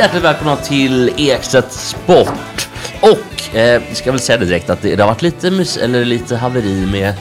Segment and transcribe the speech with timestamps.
[0.00, 2.68] Hjärtligt välkomna till Ekstedt Sport.
[3.00, 5.76] Och eh, jag ska väl säga det direkt att det, det har varit lite, mus-
[5.82, 7.14] eller lite haveri med,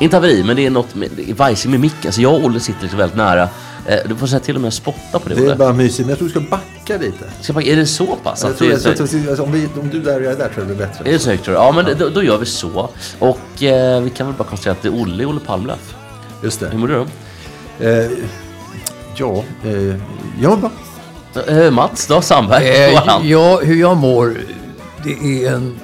[0.00, 2.12] inte haveri, men det är något med, det är vajsing med micken.
[2.12, 3.48] Så jag och Olle sitter liksom väldigt nära.
[3.86, 5.54] Eh, du får säga till och med spotta på det, Det är Olle.
[5.56, 7.24] bara mysigt, men jag tror du ska backa lite.
[7.40, 8.42] Ska bara, är det så pass?
[8.42, 10.16] Jag Att tror, det är jag, så, tror, alltså, om, vi, om du är där
[10.16, 11.08] och jag är där tror jag det blir bättre.
[11.08, 11.60] är det så högt tror du?
[11.60, 12.90] Ja, men då, då gör vi så.
[13.18, 15.94] Och eh, vi kan väl bara konstatera att det är Olle, Olle Palmlöf.
[16.42, 16.76] Just Hur det.
[16.76, 17.06] mår du då?
[17.86, 18.10] Eh,
[19.16, 19.96] ja, eh,
[20.40, 20.70] ja bra.
[21.48, 22.68] Eh, Mats då, Sandberg?
[22.68, 24.36] Eh, ja, hur jag mår,
[25.04, 25.80] det är en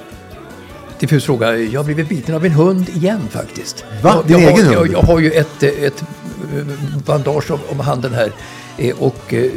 [0.99, 1.55] diffus fråga.
[1.57, 3.85] Jag har blivit biten av en hund igen faktiskt.
[4.03, 4.13] Va?
[4.15, 4.91] Jag, Din jag egen har, hund?
[4.91, 6.01] Jag, jag har ju ett, eh, ett
[6.55, 6.65] eh,
[7.05, 8.31] bandage om, om handen här.
[8.99, 9.51] Och eh,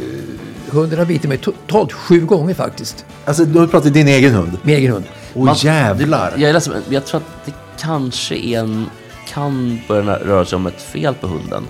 [0.69, 3.05] hunden har bitit mig totalt sju gånger faktiskt.
[3.25, 4.57] Alltså, du pratar din egen hund.
[4.61, 5.05] Min egen hund.
[5.33, 6.33] Åh Man- jävlar.
[6.37, 8.89] Jag är ledsen, men jag tror att det kanske är en,
[9.27, 11.63] kan börja röra sig om ett fel på hunden.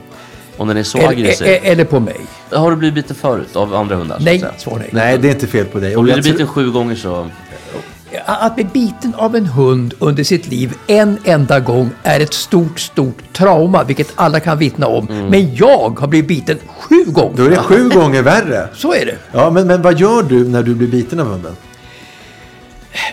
[0.61, 1.47] Om den är så Eller, aggressiv.
[1.47, 2.17] e- eller på mig.
[2.51, 4.17] Har du blivit biten förut av andra hundar?
[4.21, 4.89] Nej, svar nej.
[4.91, 5.95] Nej, det är inte fel på dig.
[5.95, 7.27] Om du blir biten sju gånger så...
[8.25, 12.79] Att bli biten av en hund under sitt liv en enda gång är ett stort,
[12.79, 15.05] stort trauma, vilket alla kan vittna om.
[15.29, 17.37] Men jag har blivit biten sju gånger.
[17.37, 18.67] Då är det sju gånger värre.
[18.73, 19.15] Så är det.
[19.31, 21.55] Ja, men, men vad gör du när du blir biten av hunden?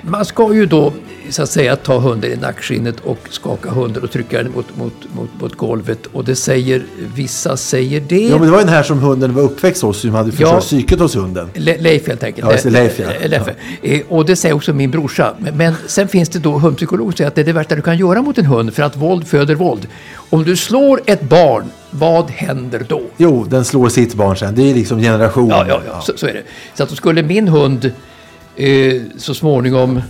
[0.02, 0.92] Man ska ju då
[1.30, 4.92] så att säga ta hunden i nackskinnet och skaka hunden och trycka den mot, mot,
[5.16, 6.06] mot, mot golvet.
[6.12, 6.82] Och det säger,
[7.14, 8.20] vissa säger det.
[8.28, 10.48] Ja, men det var ju den här som hunden var uppväxt hos som hade förstört
[10.52, 10.60] Ja.
[10.60, 11.48] psyket hos hunden.
[11.54, 12.64] Le- Leif helt enkelt.
[12.64, 13.10] Ja, Leif, ja.
[13.12, 13.54] Eh, Leffe.
[13.82, 15.34] Eh, Och det säger också min brorsa.
[15.38, 17.82] Men, men sen finns det då hundpsykologer som säger att det är det värsta du
[17.82, 19.86] kan göra mot en hund för att våld föder våld.
[20.30, 23.02] Om du slår ett barn, vad händer då?
[23.16, 24.54] Jo, den slår sitt barn sen.
[24.54, 25.56] Det är liksom generationer.
[25.56, 26.00] Ja, ja, ja.
[26.00, 26.42] Så, så är det.
[26.74, 27.92] Så att då skulle min hund
[28.56, 30.02] eh, så småningom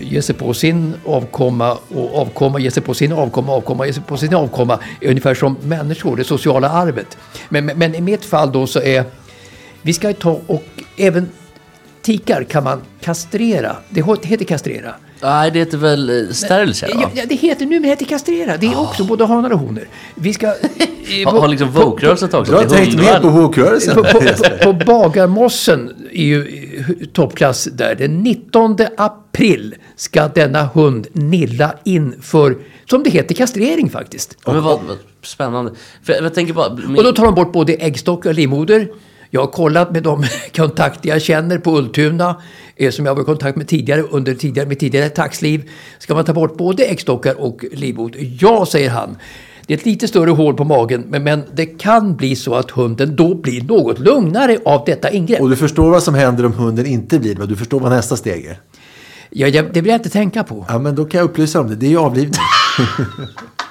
[0.00, 4.02] ge sig på sin avkomma och avkomma, ge sig på sin avkomma, avkomma, ge sig
[4.02, 4.78] på sin avkomma.
[5.02, 7.18] Ungefär som människor, det sociala arvet.
[7.48, 9.04] Men, men, men i mitt fall då så är,
[9.82, 10.64] vi ska ta och
[10.96, 11.28] även
[12.02, 13.76] tikar kan man kastrera.
[13.88, 14.94] Det heter kastrera.
[15.20, 18.56] Nej, det heter väl eh, sterilisera Ja, det heter numera heter kastrera.
[18.56, 19.88] Det är också både hanar och honor.
[20.14, 20.46] Vi ska...
[21.26, 23.94] Har, har liksom Woke-rörelsen tagit Du har sig till tänkt mer på woke-rörelsen.
[23.94, 24.20] på, på,
[24.64, 27.94] på, på Bagarmossen är ju eh, toppklass där.
[27.94, 32.56] Den 19 april ska denna hund nilla in för,
[32.90, 34.36] som det heter, kastrering faktiskt.
[34.44, 35.72] Ja, Men vad, vad spännande.
[36.02, 36.74] För jag, jag tänker bara...
[36.74, 38.88] Min, Och då tar de bort både äggstockar och livmoder.
[39.34, 40.24] Jag har kollat med de
[40.56, 42.36] kontakter jag känner på Ultuna,
[42.76, 45.70] eh, som jag var i kontakt med tidigare under tidigare, mitt tidigare taxliv.
[45.98, 48.36] Ska man ta bort både äggstockar och livmoder?
[48.40, 49.16] Ja, säger han.
[49.66, 52.70] Det är ett lite större hål på magen, men, men det kan bli så att
[52.70, 55.40] hunden då blir något lugnare av detta ingrepp.
[55.40, 57.46] Och du förstår vad som händer om hunden inte blir det.
[57.46, 58.60] Du förstår vad nästa steg är.
[59.30, 60.66] Ja, ja, det vill jag inte tänka på.
[60.68, 61.76] Ja, men då kan jag upplysa om det.
[61.76, 62.40] Det är ju avlivning.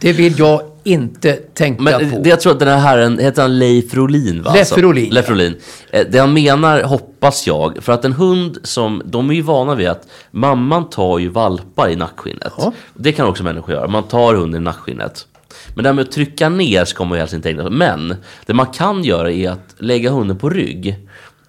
[0.00, 2.18] Det vill jag inte tänka men på.
[2.18, 4.52] det jag tror att den här herren, heter han Leif Rolin va?
[4.54, 5.34] Leif Rolin, Leif ja.
[5.34, 5.54] Rolin.
[5.90, 9.74] Eh, Det han menar, hoppas jag, för att en hund som, de är ju vana
[9.74, 12.52] vid att mamman tar ju valpar i nackskinnet.
[12.94, 15.26] Det kan också människor göra, man tar hunden i nackskinnet.
[15.74, 17.72] Men det här med att trycka ner ska man ju helst inte ägna sig.
[17.72, 18.14] Men
[18.46, 21.07] det man kan göra är att lägga hunden på rygg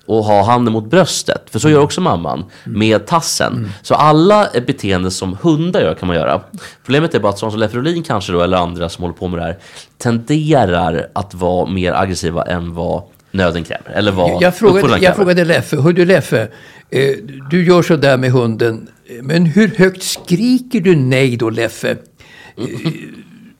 [0.09, 1.49] och ha handen mot bröstet.
[1.51, 3.69] För så gör också mamman med tassen.
[3.81, 6.41] Så alla beteenden som hundar gör kan man göra.
[6.85, 9.27] Problemet är bara att sådana som Leif Rolin kanske då, eller andra som håller på
[9.27, 9.57] med det här,
[9.97, 13.91] tenderar att vara mer aggressiva än vad nöden kräver.
[13.91, 16.47] Eller vad Jag frågade, jag frågade Leffe, hördu Leffe,
[16.89, 17.15] eh,
[17.49, 18.87] du gör så där med hunden,
[19.21, 21.91] men hur högt skriker du nej då Leffe?
[22.57, 22.65] Eh,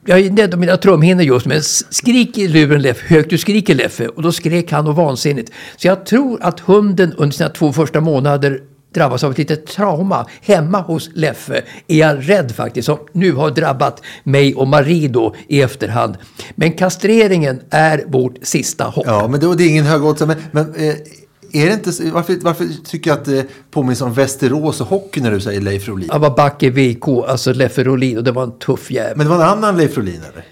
[0.09, 3.75] jag är rädd om mina trumhinnor just men skrik i luren Leffe, högt du skriker
[3.75, 4.07] Leffe.
[4.07, 5.51] Och då skrek han och vansinnigt.
[5.77, 8.61] Så jag tror att hunden under sina två första månader
[8.93, 11.61] drabbas av ett litet trauma hemma hos Leffe.
[11.87, 16.17] Är jag rädd faktiskt, som nu har drabbat mig och Marie då i efterhand.
[16.55, 19.05] Men kastreringen är vårt sista hopp.
[19.07, 20.21] Ja, men det, det är ingen hög odds.
[20.21, 20.95] Men, men eh,
[21.53, 25.31] är det inte, varför, varför tycker jag att det påminner om Västerås och hockey när
[25.31, 26.09] du säger Leif Rolin?
[26.11, 29.17] Han var back i VK, alltså Leffe Rolin, och det var en tuff jävel.
[29.17, 30.45] Men det var en annan Leif Rolin eller?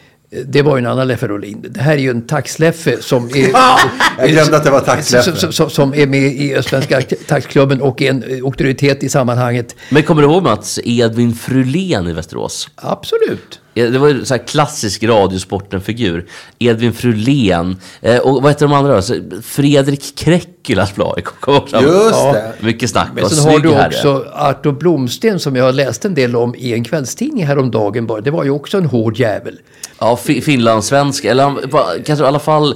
[0.46, 1.66] Det var ju en annan Leffe Rolin.
[1.70, 3.50] Det här är ju en taxleffe som är...
[4.20, 5.36] Jag glömde att det var taxleffe.
[5.36, 9.76] Som, som, som är med i Östsvenska taxklubben och är en auktoritet i sammanhanget.
[9.90, 12.70] Men kommer du ihåg Mats, Edvin Frulén i Västerås?
[12.76, 13.60] Absolut.
[13.86, 16.26] Eh, Det var ju så här klassisk Radiosporten-figur.
[16.60, 17.76] Edvin Frulén.
[18.02, 19.02] Eh, och vad heter de andra då?
[19.02, 21.28] Så Fredrik Krekula spelade AIK.
[21.82, 22.54] Just det.
[22.60, 23.08] Mycket snack.
[23.16, 23.88] Men sen har du herre.
[23.88, 28.22] också Artur Blomsten som jag har läst en del om i en kvällstidning häromdagen bara.
[28.22, 29.60] Det var ju också en hård jävel.
[30.00, 31.32] Ja, fi- finlandssvenska.
[31.32, 32.76] Eller han- va- kanske i alla fall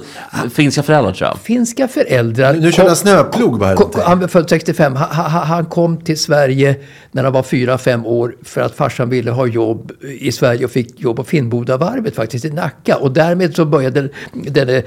[0.54, 1.38] finska föräldrar tror jag.
[1.38, 2.54] Finska föräldrar.
[2.54, 3.76] Nu körde han snöplog bara.
[3.76, 4.96] Kom, han var född 65.
[4.96, 6.76] Han, han, han kom till Sverige
[7.12, 10.91] när han var 4-5 år för att farsan ville ha jobb i Sverige och fick
[10.96, 12.96] jobb på Finnbodavarvet faktiskt i Nacka.
[12.96, 14.82] Och därmed så började denne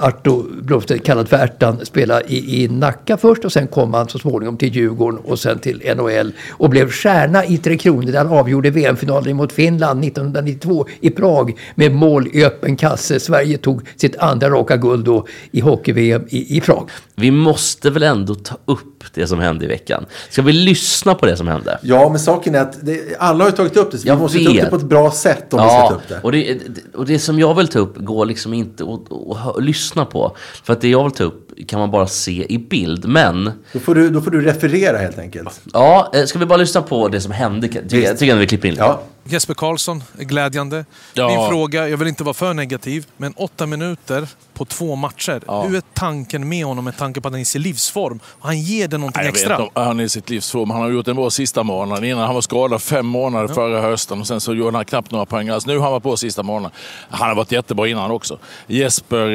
[0.00, 4.18] Arto Blomstedt, kallad för Ärtan, spela i, i Nacka först och sen kom han så
[4.18, 8.26] småningom till Djurgården och sen till NHL och blev stjärna i Tre Kronor där han
[8.38, 13.20] avgjorde VM-finalen mot Finland 1992 i Prag med mål i öppen kasse.
[13.20, 16.90] Sverige tog sitt andra raka guld då i hockey-VM i, i Prag.
[17.14, 20.06] Vi måste väl ändå ta upp det som hände i veckan.
[20.30, 21.78] Ska vi lyssna på det som hände?
[21.82, 23.98] Ja, men saken är att det, alla har ju tagit upp det.
[23.98, 24.70] Så vi Jag måste ta upp det vet.
[24.70, 26.20] på ett bra sätt om vi ska ta upp det.
[26.22, 26.58] och det,
[26.94, 30.36] och det som jag vill ta upp går liksom inte att, lyssna på.
[30.62, 33.04] För att det jag vill ta upp kan man bara se i bild.
[33.08, 35.60] Men, Då får, du, då får du referera helt enkelt.
[35.72, 37.68] ja, eh, ska vi bara lyssna på det som hände?
[37.68, 38.84] Tycker jag tycker jag vi klipper in lite.
[38.84, 39.00] Ja.
[39.30, 40.84] Jesper Karlsson är glädjande.
[41.14, 41.28] Ja.
[41.28, 45.40] Min fråga, jag vill inte vara för negativ, men åtta minuter på två matcher.
[45.46, 45.62] Ja.
[45.62, 48.20] Hur är tanken med honom med tanke på att han är i sin livsform?
[48.40, 49.58] Han ger det någonting jag vet extra.
[49.58, 50.70] om han är i sitt livsform.
[50.70, 52.04] Han har gjort en bra sista månaden.
[52.04, 55.26] Innan han var skadad fem månader förra hösten och sen så gjorde han knappt några
[55.26, 55.66] poäng alls.
[55.66, 56.70] Nu har han varit på sista månaden.
[57.10, 58.38] Han har varit jättebra innan också.
[58.66, 59.26] Jesper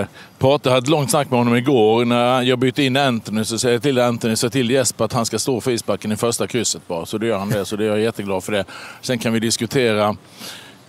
[0.00, 0.06] eh,
[0.42, 2.04] pratade, jag hade ett långt snack med honom igår.
[2.04, 5.26] När jag bytte in Anthony så säger jag till Anthony, säg till Jesper att han
[5.26, 7.06] ska stå för isbacken i första krysset bara.
[7.06, 7.64] Så då gör han det.
[7.64, 8.64] Så det är jag jätteglad för det.
[9.00, 10.16] Sen kan vi diskutera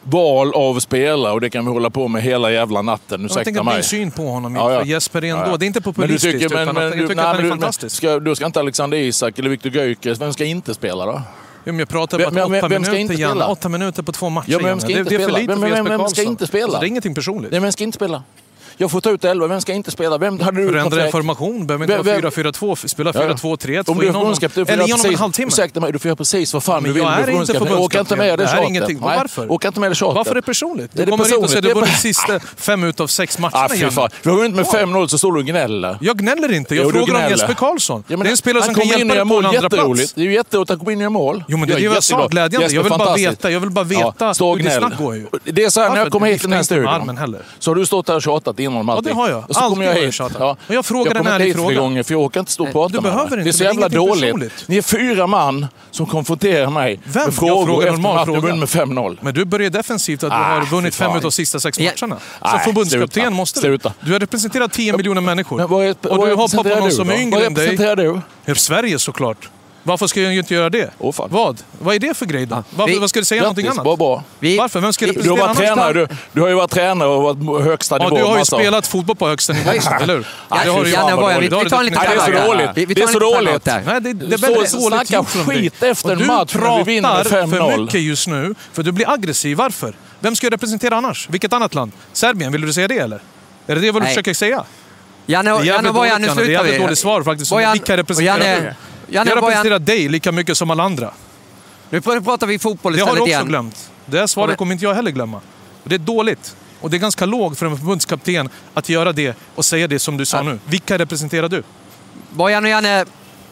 [0.04, 3.22] val av spelare och det kan vi hålla på med hela jävla natten.
[3.22, 3.78] Jag Ursäkta tänker mig.
[3.78, 4.56] ny syn på honom.
[4.56, 4.84] Ja, ja.
[4.84, 7.16] Jesper ändå, Ja, det är inte Men du populistiskt, tycker, men, men, du, jag tycker
[7.16, 7.96] nej, att han men är men fantastisk.
[7.96, 11.22] Ska, då ska inte Alexander Isak eller Viktor Gyökeres, vem ska inte spela då?
[11.64, 13.34] Men jag pratar Vem- om vem- att åtta vem ska minuter, inte Janne.
[13.34, 13.48] spela?
[13.48, 15.38] Åtta minuter på två matcher, Ja, men vem ska det, inte det är för spela?
[15.38, 16.64] lite Vem- vem- Jesper vem ska inte spela?
[16.66, 17.52] Alltså, det är ingenting personligt.
[17.52, 18.24] Nej, vem ska inte spela?
[18.78, 20.18] Jag får ta ut elva, vem ska inte spela?
[20.18, 23.28] Vem hade du Förändra formation, behöver inte vara vem- 4-4-2, spela Ja, ja.
[23.34, 25.48] 4-2-3-1, Om du är förbundskapten, du får Eller göra ge honom en halvtimme.
[25.48, 27.04] Ursäkta mig, du får göra precis vad fan Men du vill.
[27.04, 27.78] jag Du är inte förbundskapten.
[27.78, 28.18] Orka inte förbundskapten.
[28.18, 28.98] med det här tjatet.
[29.02, 29.52] Varför?
[29.52, 30.16] Orka inte med det tjatet.
[30.16, 30.92] Varför är det personligt?
[30.94, 33.58] Det är Du kommer hit och säger du har vunnit sista fem utav sex matcherna,
[33.72, 33.92] Ah, Janne.
[33.92, 34.10] fan.
[34.24, 35.98] Vi har vunnit med 5-0 så står du och gnäller.
[36.02, 37.30] Jag gnäller inte, jag du frågar om.
[37.32, 38.04] Jesper Karlsson.
[38.08, 40.14] Det är en spelare som kan hjälpa dig på en andra plats.
[40.14, 41.44] Det är ju jätteroligt att han kommer in och gör mål.
[41.48, 42.68] Jo, men det är Jag det jag sa, glädjande.
[42.76, 44.84] Jag vill bara veta, jag vill bara veta stå och gnäll.
[45.46, 45.52] ju.
[45.52, 47.40] Det är så här, när jag kommer hit till den här inte studion.
[47.60, 49.10] Så har du stått där och tjatat innan om Ja, allting.
[49.14, 49.50] det har jag.
[49.50, 50.36] Och så kommer Alltid jag har jag hit.
[50.40, 50.58] Ja.
[50.68, 51.80] Och jag frågar jag en kommer ärlig hit flera fråga.
[51.82, 53.36] gånger för jag orkar inte stå och Nej, prata du med behöver varandra.
[53.42, 54.24] inte, Det är så men det är jävla dåligt.
[54.24, 54.64] personligt.
[54.68, 57.14] Ni är fyra man som konfronterar mig Vem?
[57.14, 58.56] med Jag frågor frågar efter normal jag fråga.
[58.56, 59.18] med 5-0.
[59.22, 61.18] Men du börjar defensivt att du Ah, har vunnit fem fan.
[61.18, 61.92] utav sista sex Ja.
[62.02, 62.18] matcherna.
[62.42, 63.30] Nej, Som förbundskapten sluta.
[63.30, 63.62] måste du.
[63.62, 63.94] Sluta.
[64.00, 65.58] Du har representerat 10 miljoner människor.
[65.58, 67.66] Men vad är- och vad du hoppar på någon som är yngre Vad än dig.
[67.66, 68.22] representerar du?
[68.46, 69.50] Ja, Sverige såklart.
[69.86, 70.90] Varför ska jag inte göra det?
[71.14, 71.28] Fan.
[71.32, 71.62] Vad?
[71.80, 72.64] Vad är det för grej då?
[72.70, 73.98] Varför, vi- vad ska du säga någonting annat?
[73.98, 74.24] bra.
[74.40, 74.80] Vi- Varför?
[74.82, 75.94] Vem ska vi- Du har representera varit annars?
[75.94, 78.16] tränare, du, du har ju varit tränare och varit högsta Ja, nivå.
[78.18, 80.28] du har ju massa- spelat fotboll på högsta nivå, eller hur?
[80.50, 80.94] Ja, det har du ju.
[80.96, 82.70] Janne, är- vi, vi tar en liten Nej, det är så dåligt.
[82.76, 83.66] Vi, vi Det är så dåligt.
[83.66, 85.72] Nej, det, det är väldigt och dåligt gjort från dig.
[85.82, 87.72] efter en match när vi vinner med Du pratar 5-0.
[87.72, 89.58] för mycket just nu, för du blir aggressiv.
[89.58, 89.94] Varför?
[90.20, 91.28] Vem ska jag representera annars?
[91.30, 91.92] Vilket annat land?
[92.14, 93.20] Serbien, vill du säga det eller?
[93.68, 94.64] Är det det vad du försöker säga?
[95.26, 95.62] Janne, Janne
[95.92, 96.26] dåligt, nu Janne.
[96.28, 96.80] Det är slutar jävligt vi.
[96.80, 97.52] dåligt svar faktiskt.
[97.74, 98.74] Vilka representerar Janne- du?
[99.14, 101.12] Janne jag Bojan- representerar dig lika mycket som alla andra.
[101.90, 103.48] Nu pratar vi fotboll Det har du istället också igen.
[103.48, 103.92] glömt.
[104.06, 105.38] Det här svaret kommer inte jag heller glömma.
[105.84, 106.56] Och det är dåligt.
[106.82, 110.18] Och det är ganska lågt för en förbundskapten att göra det och säga det som
[110.18, 110.44] du sa Ja.
[110.44, 110.60] nu.
[110.66, 111.64] Vilka representerar du?
[112.30, 113.06] Bojan och Janne,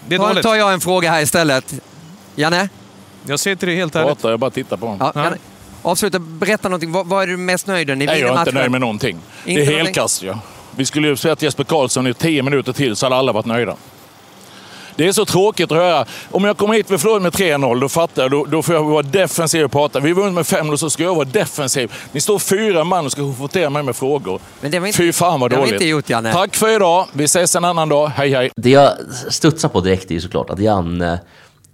[0.08, 0.44] Det är då dåligt.
[0.44, 1.74] tar jag en fråga här istället.
[2.36, 2.70] Janne?
[3.25, 4.08] Jag säger till dig helt ärligt.
[4.08, 5.00] Pratar, jag bara tittar på honom.
[5.00, 5.24] Ja, Ja.
[5.24, 5.38] Janne.
[5.82, 6.91] Avsluta, berätta någonting.
[6.91, 7.98] Vad, vad är du mest nöjd med?
[7.98, 9.20] Ni Nej, jag är inte nöjd med någonting.
[9.46, 9.86] Det Inte är någonting?
[9.86, 10.39] helkast ja.
[10.75, 13.75] Vi skulle ju sett Jesper Karlsson i tio minuter till så hade alla varit nöjda.
[14.95, 16.05] Det är så tråkigt att höra.
[16.31, 18.31] Om jag kommer hit och förlorar med 3-0, då fattar jag.
[18.31, 20.00] Då, då får jag vara defensiv och prata.
[20.00, 21.93] Vi vunnit med 5-0 så ska jag vara defensiv.
[22.12, 24.39] Ni står fyra man och ska konfrontera mig med frågor.
[24.62, 25.74] Men det var inte- Fy fan vad det har dåligt.
[25.74, 26.33] inte gjort, Janne.
[26.33, 27.07] Tack för idag.
[27.13, 28.07] Vi ses en annan dag.
[28.07, 28.51] Hej hej.
[28.55, 28.91] Det jag
[29.29, 31.19] studsar på direkt är ju såklart att Janne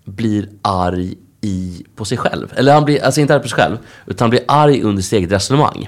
[0.06, 2.54] blir arg i, på sig själv.
[2.56, 5.14] Eller han blir, alltså inte arg på sig själv, utan han blir arg under sitt
[5.14, 5.88] eget resonemang.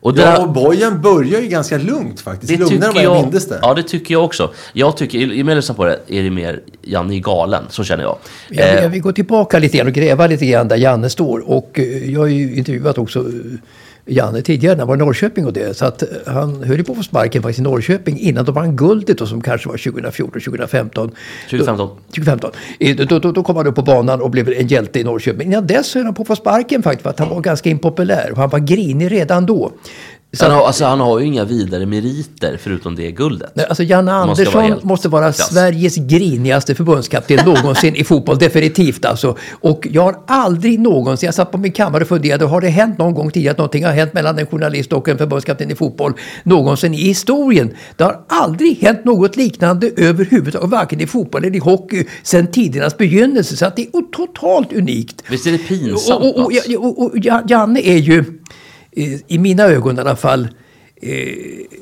[0.00, 2.52] Och där- Ja, och Bojan börjar ju ganska lugnt faktiskt.
[2.52, 3.58] det Lugnare än vad tycker jag jag, mindes det.
[3.62, 4.50] ja, det tycker jag också.
[4.72, 7.62] Jag tycker, mer jag lyssnar på det, är det mer Janne är galen.
[7.70, 8.16] Så känner jag.
[8.50, 11.50] Jag, Eh, jag vill gå tillbaka lite grann och gräva lite grann där Janne står.
[11.50, 13.24] Och eh, jag har ju intervjuat också eh,
[14.08, 15.76] Janne tidigare när han var i Norrköping och det.
[15.76, 18.54] Så att eh, han höll ju på att få sparken faktiskt i Norrköping innan de
[18.54, 21.10] vann guldet då, som kanske var 2014, 2015.
[21.50, 21.88] 2015.
[21.88, 22.50] Då, 2015.
[22.80, 25.48] Eh, Då, då, då kom han upp på banan och blev en hjälte i Norrköping.
[25.48, 28.30] Innan dess höll han på att få sparken faktiskt för att han var ganska impopulär.
[28.32, 29.72] Och han var grinig redan då.
[30.32, 33.50] Så han, har, alltså, han har ju inga vidare meriter förutom det guldet.
[33.54, 35.32] Nej, Alltså Janne vara Andersson helt måste vara.
[35.32, 39.36] Sveriges grinigaste förbundskapten någonsin i fotboll, definitivt alltså.
[39.50, 42.98] Och jag har aldrig någonsin, jag satt på min kammare och funderade, har det hänt
[42.98, 46.12] någon gång tidigare att någonting har hänt mellan en journalist och en förbundskapten i fotboll
[46.42, 47.70] någonsin i historien?
[47.96, 52.96] Det har aldrig hänt något liknande överhuvudtaget, varken i fotboll eller i hockey, sedan tidernas
[52.96, 53.56] begynnelse.
[53.56, 55.22] Så att det är totalt unikt.
[55.30, 56.20] Visst är det pinsamt?
[56.24, 58.24] Och, och, och, och, och Ja- Janne är ju, eh,
[59.26, 60.48] i mina ögon i alla fall,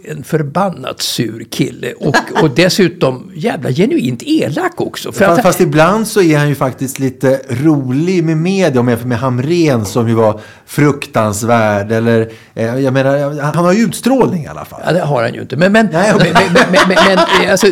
[0.04, 1.92] en förbannat sur kille.
[1.92, 5.12] Och, och dessutom jävla genuint elak också.
[5.12, 8.88] För Fast, att, fast ibland så är han ju faktiskt lite rolig med media om
[8.88, 11.92] jämför med Hamren som ju var fruktansvärd.
[11.92, 14.80] Eller, eh, jag menar, han har ju utstrålning i alla fall.
[14.86, 15.56] Ja, det har han ju inte.
[15.56, 16.32] Men, men, Nej, okej.
[16.34, 17.66] men, men, men, eh, alltså,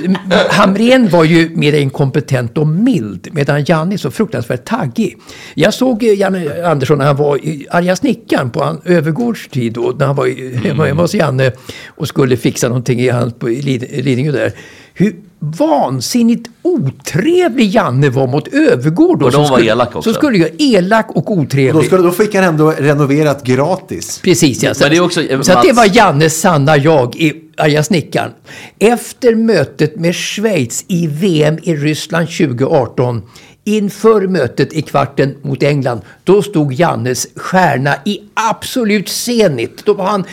[0.50, 3.28] Hamrén var ju mer inkompetent och mild.
[3.32, 5.16] Medan Janne är så fruktansvärt taggig.
[5.54, 9.72] Jag såg eh, Janne Andersson när han var i Arga snickaren på Övergårds tid.
[9.72, 11.33] Då, när han var i- hemma hemma hos Janne
[11.86, 14.52] och skulle fixa någonting i, hans, på, Lidingö där.
[14.94, 19.18] Hur vansinnigt otrevlig Janne var mot Övergård.
[19.18, 20.12] då, Och de var skulle, elaka också.
[20.12, 21.74] Som skulle göra elak och otrevlig.
[21.74, 24.20] Då, skulle, då fick han ändå renoverat gratis.
[24.24, 24.74] Precis ja.
[24.74, 28.30] Så, Men det är också- så att det var Jannes sanna jag i Arga snickaren.
[28.78, 33.22] Efter mötet med Schweiz i VM i Ryssland 2018
[33.66, 39.84] Inför mötet i kvarten mot England, då stod Jannes stjärna i absolut zenit.
[39.84, 40.24] Då var han,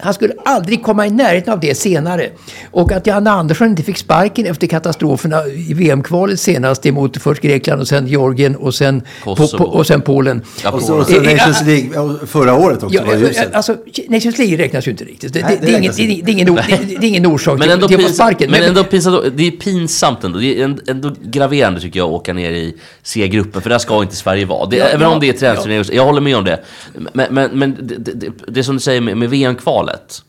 [0.00, 2.30] han skulle aldrig komma i närheten av det senare.
[2.70, 7.80] Och att Janne Andersson inte fick sparken efter katastroferna i VM-kvalet senast emot först Grekland
[7.80, 10.42] och sen Georgien och sen, po, po, och sen Polen.
[10.64, 13.76] Ja, Och så, och så Nations League förra året också Ja, var alltså,
[14.08, 15.32] Nations League räknas ju inte riktigt.
[15.32, 16.26] Det, Nej, det, det det, är, ingen, räknas det, är, inte.
[16.26, 16.54] det, är ingen,
[16.88, 18.50] det, det är ingen orsak Men till, ändå, till pinsamt, sparken.
[18.50, 20.38] men ändå pinsamt, det är pinsamt ändå.
[20.38, 22.59] Det är ändå graverande tycker jag att åka ner i
[23.02, 24.66] C-gruppen, för där ska inte Sverige vara.
[24.66, 26.64] Det, Ja, även ja, om det är träningsturnering, jag håller med om det.
[27.12, 30.22] Men, men, men det, det, det, det som du säger med, med VM-kvalet,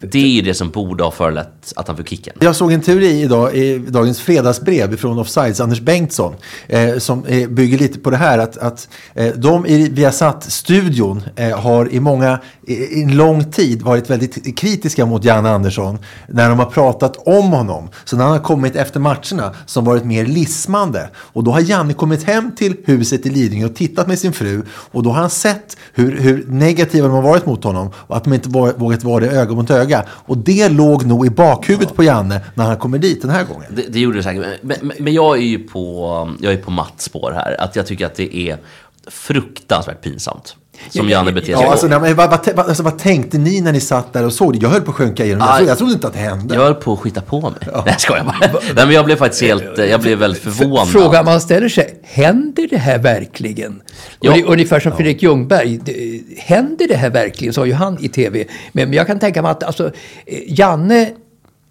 [0.00, 2.34] det är ju det som borde ha förelett att han fick kicken.
[2.40, 6.34] Jag såg en teori idag i dagens fredagsbrev från Offsides, Anders Bengtsson,
[6.68, 11.58] eh, som eh, bygger lite på det här att, att eh, de i Viasat-studion eh,
[11.58, 15.98] har i många, i, i en lång tid varit väldigt kritiska mot Janne Andersson
[16.28, 17.88] när de har pratat om honom.
[18.04, 21.10] Så när han har kommit efter matcherna som varit mer lismande.
[21.16, 24.62] Och då har Janne kommit hem till huset i Lidingö och tittat med sin fru
[24.68, 28.24] och då har han sett hur, hur negativa de har varit mot honom och att
[28.24, 29.85] de inte vågat vara det öga mot öga.
[30.08, 33.74] Och det låg nog i bakhuvudet på Janne när han kommer dit den här gången.
[33.76, 34.58] Det, det gjorde det säkert.
[34.62, 37.60] Men, men, men jag är ju på, jag är på Mats spår här.
[37.60, 38.58] Att jag tycker att det är
[39.06, 40.56] fruktansvärt pinsamt.
[40.90, 41.54] Som Janne beter sig.
[41.64, 44.32] Ja, alltså, nej, men vad, vad, alltså, vad tänkte ni när ni satt där och
[44.32, 44.58] såg det?
[44.62, 45.48] Jag höll på att sjunka igenom.
[45.48, 46.54] Jag, jag trodde inte att det hände.
[46.54, 47.52] Jag höll på att skita på mig.
[47.60, 48.36] Nej, jag skojar bara.
[48.74, 50.88] Nej, men jag blev faktiskt helt, jag blev väldigt förvånad.
[50.88, 53.82] Frågan man ställer sig, händer det här verkligen?
[54.20, 54.30] Ja.
[54.30, 57.54] Och det, ungefär som Fredrik Ljungberg, det, händer det här verkligen?
[57.54, 58.44] Sa ju han i tv.
[58.72, 59.86] Men, men jag kan tänka mig att alltså,
[60.26, 61.10] eh, Janne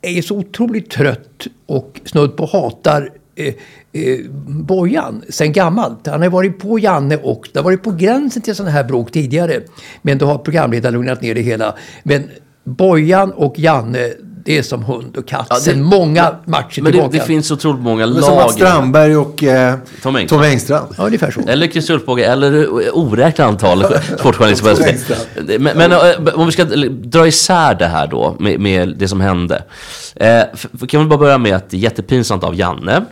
[0.02, 6.08] är så otroligt trött och snudd på hatar eh, eh, Bojan sen gammalt.
[6.08, 9.12] Han har varit på Janne och det har varit på gränsen till sådana här bråk
[9.12, 9.60] tidigare.
[10.02, 11.76] Men då har programledaren lugnat ner det hela.
[12.04, 12.24] Men
[12.64, 14.12] Bojan och Janne,
[14.46, 17.18] det är som hund och katt Ja, det- sen många matcher Men det, tillbaka.
[17.18, 18.68] det finns otroligt många Men som Mats lag.
[18.70, 20.40] Strandberg och eh, Tom Engström.
[20.40, 20.88] Tom Engstrand.
[20.98, 21.42] Ja, ungefär så.
[21.48, 23.86] Eller Christer Ulfbåge, eller oräknat antal
[24.20, 25.60] sportjournalister.
[25.60, 26.00] men, men eh,
[26.36, 29.64] om vi ska dra isär det här då, med, med det som hände.
[30.16, 30.44] Eh,
[30.88, 33.06] kan vi bara börja med att det är jättepinsamt av Janne.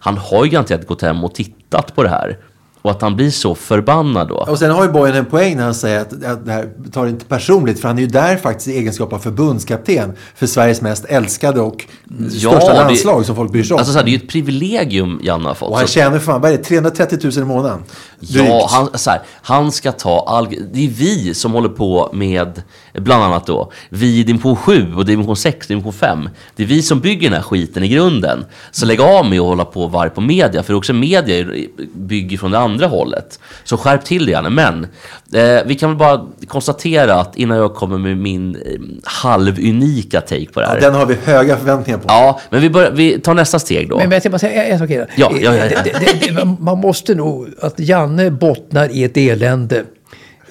[0.00, 2.38] Han har ju garanterat gått hem och tittat på det här.
[2.86, 4.34] Och att han blir så förbannad då.
[4.34, 7.04] Och sen har ju Bojan en poäng när han säger att, att det här tar
[7.04, 7.80] det inte personligt.
[7.80, 11.84] För han är ju där faktiskt i egenskap av förbundskapten för Sveriges mest älskade och
[12.30, 13.78] största det- landslag som folk bryr sig om.
[13.78, 15.68] Alltså så här, det är ju ett privilegium Janne har fått.
[15.70, 17.78] och han Så- tjänar fan, vad är det, 330 000 i månaden?
[18.20, 18.70] Ja, Drygt.
[18.70, 20.48] han, så här, han ska ta all...
[20.72, 22.62] Det är vi som håller på med,
[22.94, 26.28] bland annat då, vi i division 7 och division 6, division 5.
[26.56, 28.44] Det är vi som bygger den här skiten i grunden.
[28.70, 31.46] Så lägg av med att hålla på och varg på media, för också media
[31.94, 33.38] bygger från det andra andra hållet.
[33.64, 34.50] Så skärp till det Janne.
[34.50, 34.86] Men
[35.34, 38.60] eh, vi kan väl bara konstatera att innan jag kommer med min eh,
[39.04, 40.74] halvunika take på det här.
[40.74, 42.04] Ja, den har vi höga förväntningar på.
[42.08, 43.96] Ja, men vi, börjar, vi tar nästa steg då.
[43.96, 44.90] Men, men jag ska bara säga en sak.
[44.90, 45.62] Ja, ja, ja, ja.
[45.68, 49.84] Det- det- det- Man måste nog, att Janne bottnar i ett elände.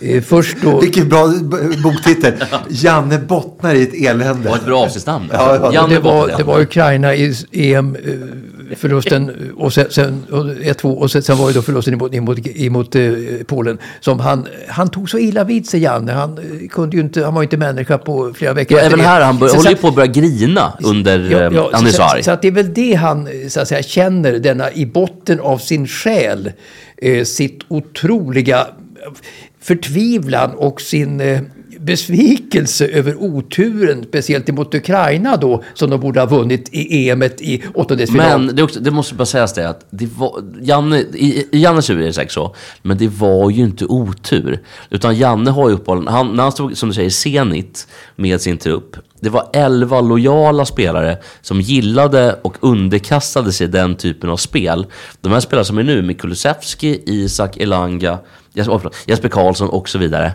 [0.01, 0.79] Eh, Först då...
[0.79, 1.34] Vilken bra
[1.84, 2.34] boktitel.
[2.70, 4.50] Janne bottnar i ett elände.
[4.50, 5.25] Och ett bra avsnittsnamn.
[5.34, 5.74] Ja, ja.
[5.74, 7.34] Janne det, var, det var Ukraina i
[8.75, 12.39] EM-förlusten och sen, sen, och 1-2 och sen, sen var det då förlusten emot, emot,
[12.46, 13.12] emot eh,
[13.46, 13.77] Polen.
[14.00, 16.12] Som han, han tog så illa vid sig, Janne.
[16.12, 18.77] Han, eh, kunde ju inte, han var ju inte människa på flera veckor.
[18.77, 19.05] Ja, även det.
[19.05, 21.89] här, han bör, håller ju på att börja grina under Ja, ja, ja, han är
[21.89, 24.86] så så, att det är väl det han eh, så att säga, känner, denna i
[24.86, 26.51] botten av sin själ,
[26.98, 28.67] eh, sitt otroliga
[29.62, 31.39] förtvivlan och sin eh,
[31.86, 37.63] besvikelse över oturen, speciellt emot Ukraina då, som de borde ha vunnit i EM i
[37.74, 38.46] åttondelsfinal.
[38.46, 41.89] Men det, också, det måste bara sägas det att det var, Janne, i, i Jannes
[41.89, 44.60] huvud är det säkert så, men det var ju inte otur.
[44.89, 48.58] Utan Janne har ju uppehållen, han, när han stod som du säger Zenit med sin
[48.58, 54.86] trupp, det var 11 lojala spelare som gillade och underkastade sig den typen av spel.
[55.22, 58.20] De här spelarna som är nu, med Kulusevski, Isak, Elanga,
[58.56, 60.32] oh, Jesper Karlsson och så vidare.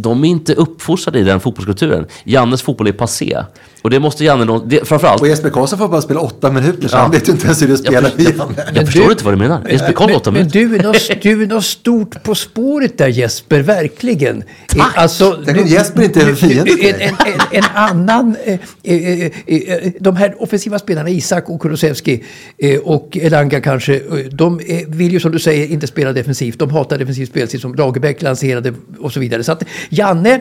[0.00, 2.06] De är inte uppfostrade i den fotbollskulturen.
[2.24, 3.38] Jannes fotboll är passé.
[3.82, 5.20] Och det måste Janne, nå- det, framförallt...
[5.20, 7.00] Och Jesper Karlsson får bara spela åtta minuter så Ja.
[7.00, 8.54] han vet ju inte ens hur det Jag, spelar förstår- igen.
[8.56, 9.62] jag, jag förstår inte vad du menar.
[9.70, 10.76] Jesper Karlsson åtta men, men minuter.
[10.76, 14.44] du är, något, du är något stort på spåret där Jesper, verkligen.
[14.68, 14.92] Tack!
[14.96, 18.36] Alltså, Tänk om du- Jesper inte är en du- fiende en, en, en, en annan...
[18.44, 22.24] Eh, eh, eh, eh, de här offensiva spelarna, Isak och Kulusevski
[22.58, 24.00] eh, och Elanga kanske, eh,
[24.32, 26.58] de eh, vill ju som du säger inte spela defensivt.
[26.58, 29.44] De hatar defensivt spelstil som Lagerbäck lanserade och så vidare.
[29.44, 30.40] Så att Janne,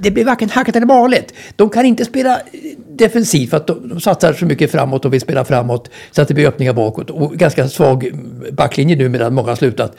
[0.00, 1.34] det blir varken hackat eller malet.
[1.56, 2.42] De kan inte spela eh,
[2.88, 6.28] defensivt för att de, de satsar så mycket framåt och vill spela framåt så att
[6.28, 7.10] det blir öppningar bakåt.
[7.10, 9.96] Och ganska svag mm, backlinje nu medan många har slutat.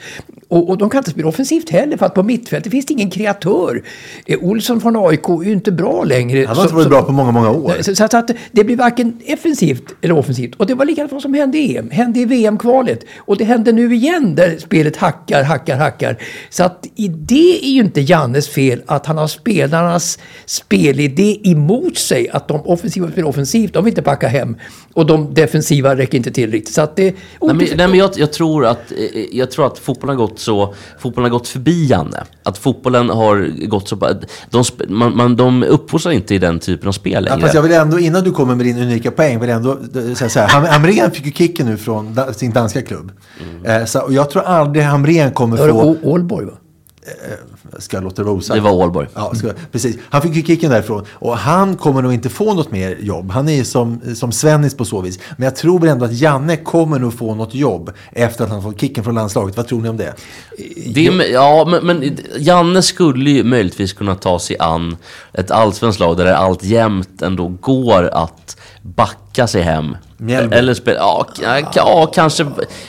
[0.48, 3.10] Och, och de kan inte spela offensivt heller för att på mittfältet finns det ingen
[3.10, 3.82] kreatör.
[4.26, 6.46] Eh, Olsson från AIK är ju inte bra längre.
[6.46, 7.68] Han har inte varit bra på många, många år.
[7.68, 10.54] Nej, Så, så att det blir varken offensivt eller offensivt.
[10.54, 11.90] Och det var likadant vad som hände i EM.
[11.90, 13.04] Hände i VM-kvalet.
[13.16, 16.16] Och det hände nu igen där spelet hackar, hackar, hackar.
[16.50, 19.28] Så att i det är ju inte Jannes fel att han har
[19.68, 22.28] spelarnas spelidé emot sig.
[22.30, 24.56] Att de offensiva spelar offensivt, de vill inte backa hem.
[24.94, 26.74] Och de defensiva räcker inte till riktigt.
[26.74, 27.04] Så att det...
[27.04, 28.98] Nej, men, nej, men jag, jag, tror att, eh,
[29.32, 32.24] jag tror att fotbollen har gått så, fotbollen har gått förbi Janne.
[32.42, 33.96] Att fotbollen har gått så,
[34.50, 37.40] de, man, man, de uppfostrar inte i den typen av spel Ja, längre.
[37.40, 40.14] fast jag vill ändå, innan du kommer med din unika poäng, vill jag ändå eh,
[40.14, 40.48] säga så här.
[40.48, 43.12] Ham- Hamrén fick ju kicken nu från da, sin danska klubb.
[43.64, 45.64] Eh, så, och jag tror aldrig Hamrén kommer få...
[45.70, 46.52] Å- Ålborg va?
[47.78, 48.54] Ska jag låta det vara osagt?
[48.54, 49.08] Det var Ålborg.
[49.14, 49.96] Ja, ska, precis.
[50.10, 51.04] Han fick ju kicken därifrån.
[51.10, 53.30] Och han kommer nog inte få något mer jobb.
[53.30, 55.18] Han är ju som, som Svennis på så vis.
[55.36, 58.62] Men jag tror väl ändå att Janne kommer nog få något jobb efter att han
[58.62, 59.56] fått kicken från landslaget.
[59.56, 60.14] Vad tror ni om det?
[60.94, 64.96] Det är, ja, men, men Janne skulle ju möjligtvis kunna ta sig an
[65.32, 69.96] ett allsvenskt lag där det allt jämt ändå går att backa sig hem.
[70.16, 70.56] Mjällby.
[70.56, 71.26] Eller spela, ja,
[71.74, 72.46] ja, kanske,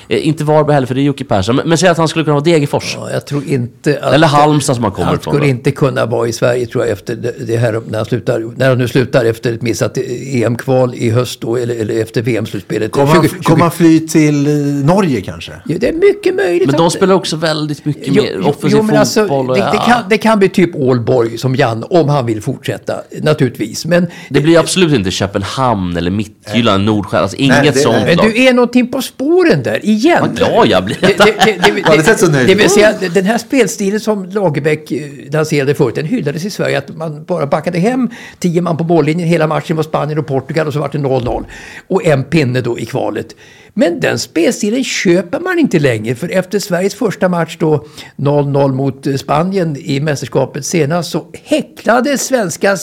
[0.10, 1.56] eh, inte Varberg heller för det är Jocke Persson.
[1.56, 2.96] Men, men säg att han skulle kunna vara Degerfors.
[3.00, 4.14] Ja, jag tror inte att...
[4.14, 5.34] Eller Halmstad som han kommer Han ifrån.
[5.34, 5.50] skulle då.
[5.50, 7.16] inte kunna vara i Sverige tror jag efter
[7.48, 9.98] det här, när han, slutar, när han nu slutar efter ett missat
[10.34, 12.92] EM-kval i höst då, eller, eller efter VM-slutspelet.
[12.92, 15.52] Kommer han, 20 20 kommer han fly till eh, Norge kanske?
[15.66, 16.68] Ja, det är mycket möjligt.
[16.68, 19.50] Men de spelar också väldigt mycket Jo, mer offensiv jo, men alltså, fotboll.
[19.50, 22.96] och, det, det, kan, det kan bli typ Ålborg som Jan, om han vill fortsätta,
[23.22, 23.86] naturligtvis.
[23.86, 26.12] Men, Det blir absolut inte Köpenhamn eller
[26.46, 28.26] Midtjylland, Nordsjö, alltså inget Nej, det- sånt men lag.
[28.26, 30.18] du är någonting på spåren där, igen.
[30.22, 30.98] Vad glad jag blir.
[31.02, 34.00] Det, det, det, det, Har du sett så nöjd det vill säga, den här spelstilen
[34.00, 36.78] som Lagerbäck eh, lanserade förut, den hyllades i Sverige.
[36.78, 40.68] Att man bara backade hem tio man på mållinjen hela matchen mot Spanien och Portugal
[40.68, 41.46] och så var det 0-0.
[41.88, 43.36] Och en pinne då i kvalet.
[43.74, 46.16] Men den spelstilen köper man inte längre.
[46.16, 47.86] För efter Sveriges första match då
[48.18, 52.78] 0-0 mot eh, Spanien i mästerskapet senast så häcklade svenska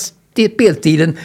[0.55, 1.17] spelstilen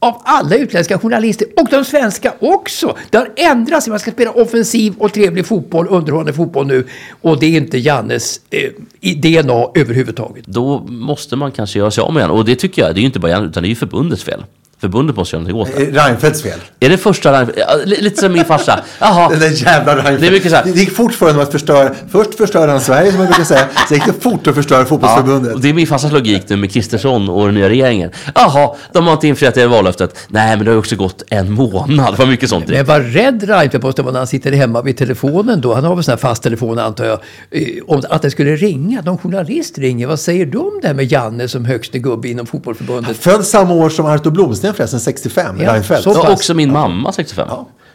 [0.00, 2.96] av alla utländska journalister och de svenska också.
[3.10, 3.88] Det har ändrats.
[3.88, 6.86] Man ska spela offensiv och trevlig fotboll, underhållande fotboll nu.
[7.22, 8.70] Och det är inte Jannes eh,
[9.16, 10.46] DNA överhuvudtaget.
[10.46, 13.02] Då måste man kanske göra sig av med honom Och det tycker jag, det är
[13.02, 14.44] ju inte bara Janne, utan det är ju förbundets fel.
[14.80, 15.98] Förbundet måste göra någonting åt det.
[15.98, 16.58] Eh, Reinfeldts fel.
[16.80, 17.60] Är det första Reinfeldt?
[17.68, 18.80] Ja, li- Lite som min farsa.
[19.00, 19.28] Jaha.
[19.30, 20.20] Den där jävla Reinfeldt.
[20.20, 20.64] Det är mycket så här.
[20.64, 21.94] Det gick fort för honom att förstöra.
[22.12, 23.64] Först förstörde han Sverige som man brukar säga.
[23.88, 25.54] Sen gick det fort att förstöra fotbollsförbundet.
[25.54, 28.10] och det är min farsas logik nu med Kristersson och den nya regeringen.
[28.34, 30.14] Jaha, de har inte infriat det vallöftet.
[30.28, 32.12] Nej, men det har också gått en månad.
[32.12, 32.68] Det var mycket sånt.
[32.68, 35.74] Men vad rädd Reinfeldt måste vara när han sitter hemma vid telefonen då.
[35.74, 37.18] Han har väl sån här fast telefon antar jag.
[37.50, 39.00] eh, Om att det skulle ringa.
[39.02, 40.06] Någon journalist ringer.
[40.06, 43.16] Vad säger de där med Janne som högste gubbe inom fotbollsförbundet?
[43.16, 46.04] Född samma år som Artur Blomsten egentligen förresten 65, Ja, Reinfeldt.
[46.04, 47.48] så Ja, också min mamma 65.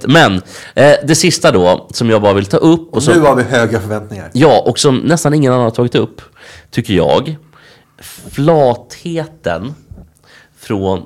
[0.07, 0.41] Men
[0.75, 2.88] eh, det sista då, som jag bara vill ta upp.
[2.89, 4.29] Och Och som, nu har vi höga förväntningar.
[4.33, 6.21] Ja, och som nästan ingen annan har tagit upp,
[6.71, 7.36] tycker jag.
[8.31, 9.73] Flatheten
[10.59, 11.01] från,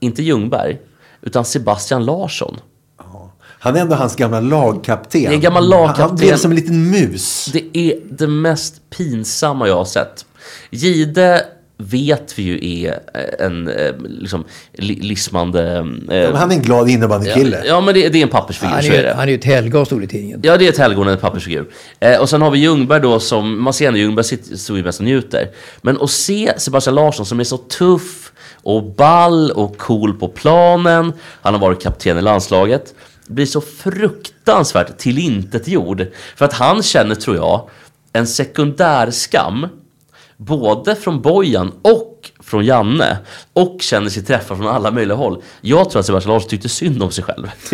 [0.00, 0.78] inte Ljungberg,
[1.22, 2.56] utan Sebastian Larsson.
[3.62, 5.20] Han är ändå hans gamla lagkapten.
[5.22, 6.16] Det är gammal Han lagkapten.
[6.16, 7.50] blev som en liten mus.
[7.52, 10.26] Det är det mest pinsamma jag har sett.
[10.70, 11.44] Gide
[11.80, 15.76] vet vi ju är eh, en eh, liksom, li- lismande...
[15.76, 17.56] eh, Men han är en glad innebandykille.
[17.58, 19.14] Ja, ja, men det, det är en pappersfigur, Han så är är, det.
[19.14, 20.40] han är ju ett helgon, stod det i tidningen.
[20.42, 21.68] Ja, det är ett helgon, en pappersfigur.
[22.00, 24.82] Eh, och sen har vi Ljungberg då som, man ser ändå Ljungberg sitter- står ju
[24.84, 25.48] mest och njuter.
[25.82, 31.12] Men att se Sebastian Larsson som är så tuff och ball och cool på planen.
[31.42, 32.94] Han har varit kapten i landslaget.
[33.26, 36.06] Blir så fruktansvärt tillintetgjord.
[36.36, 37.68] För att han känner, tror jag,
[38.12, 39.66] en sekundär skam.
[40.46, 43.18] Både från Bojan och från Janne.
[43.52, 45.42] Och känner sig träffad från alla möjliga håll.
[45.60, 47.50] Jag tror att Sebastian Larsson tyckte synd om sig själv.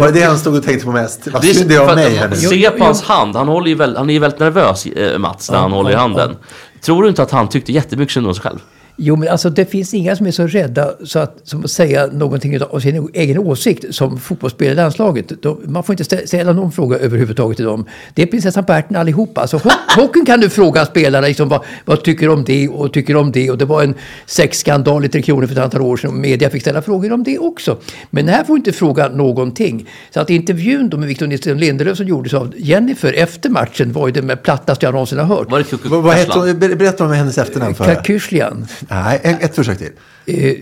[0.00, 1.26] Var det det han stod och tänkte på mest?
[1.26, 2.36] Vad synd det är om mig här nu.
[2.36, 5.50] Se på hans hand, han, håller ju väl, han är ju väldigt nervös eh, Mats
[5.50, 6.36] när han håller i handen.
[6.80, 8.58] Tror du inte att han tyckte jättemycket synd om sig själv?
[8.96, 12.06] Jo, men alltså det finns inga som är så rädda så att, som att säga
[12.06, 15.42] någonting av sin egen åsikt som fotbollsspelare i landslaget.
[15.42, 17.86] De, man får inte stä- ställa någon fråga överhuvudtaget till dem.
[18.14, 19.40] Det är prinsessan på ärten allihopa.
[19.40, 23.16] Alltså, ho- hockeyn kan du fråga spelarna liksom, vad, vad tycker om det och tycker
[23.16, 23.50] om det.
[23.50, 23.94] Och det var en
[24.26, 27.22] sexskandal i Tre Kronor för ett antal år sedan och media fick ställa frågor om
[27.24, 27.78] det också.
[28.10, 29.88] Men här får inte fråga någonting.
[30.10, 34.06] Så att intervjun då med Victor Nilsson Lindelöf som gjordes av Jennifer efter matchen var
[34.06, 35.50] ju den med plattaste jag någonsin har hört.
[35.50, 36.58] Var det Vad, hette hon?
[36.58, 38.66] Berätta om hennes efternamn för Kakushlian.
[38.88, 39.92] Nej, ett, ett försök till.
[40.26, 40.54] Eh,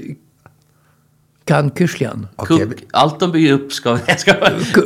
[1.45, 2.29] Kankushlian.
[2.39, 3.99] Kuk, allt de bygger upp ska...
[4.19, 4.35] ska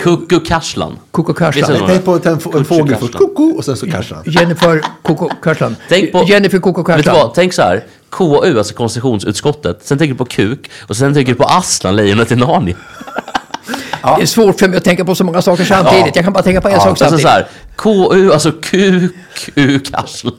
[0.01, 0.99] Kuku Karslan.
[1.11, 1.81] Koko Visst är Karslan.
[1.81, 3.15] det Tänk på en, en fågel först.
[3.15, 4.23] Koko och sen så Karslan.
[4.27, 5.77] Jennifer Koko Karslan.
[5.89, 7.35] Tänk på, Jennifer Koko Vet du vad?
[7.35, 7.85] Tänk så här.
[8.11, 9.79] KU, alltså konstitutionsutskottet.
[9.87, 10.71] Sen tänker du på kuk.
[10.89, 12.77] Och sen tänker du på Aslan, lejonet i Narnia.
[14.17, 16.07] Det är svårt för mig att tänka på så många saker samtidigt.
[16.07, 16.13] Ja.
[16.15, 17.23] Jag kan bara tänka på en Ja, sak samtidigt.
[17.23, 17.47] så här.
[17.77, 19.55] KU, alltså QQ
[19.91, 20.35] Karslan.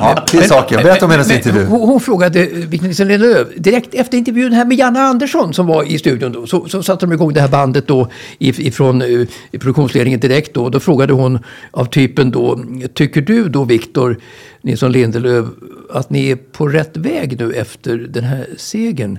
[0.00, 0.82] Ja, till saken.
[0.82, 1.64] Berätta om hennes intervju.
[1.64, 5.84] Hon, hon frågade Victor Nilsson Lindelöf, direkt efter intervjun här med Janne Andersson som var
[5.84, 9.26] i studion då, så, så satte de igång det här bandet då if- ifrån uh,
[9.52, 10.68] produktionsledningen direkt då.
[10.68, 11.38] Då frågade hon
[11.70, 12.60] av typen då,
[12.94, 14.18] tycker du då Victor
[14.62, 15.46] Nilsson Lindelöf
[15.90, 19.18] att ni är på rätt väg nu efter den här segern?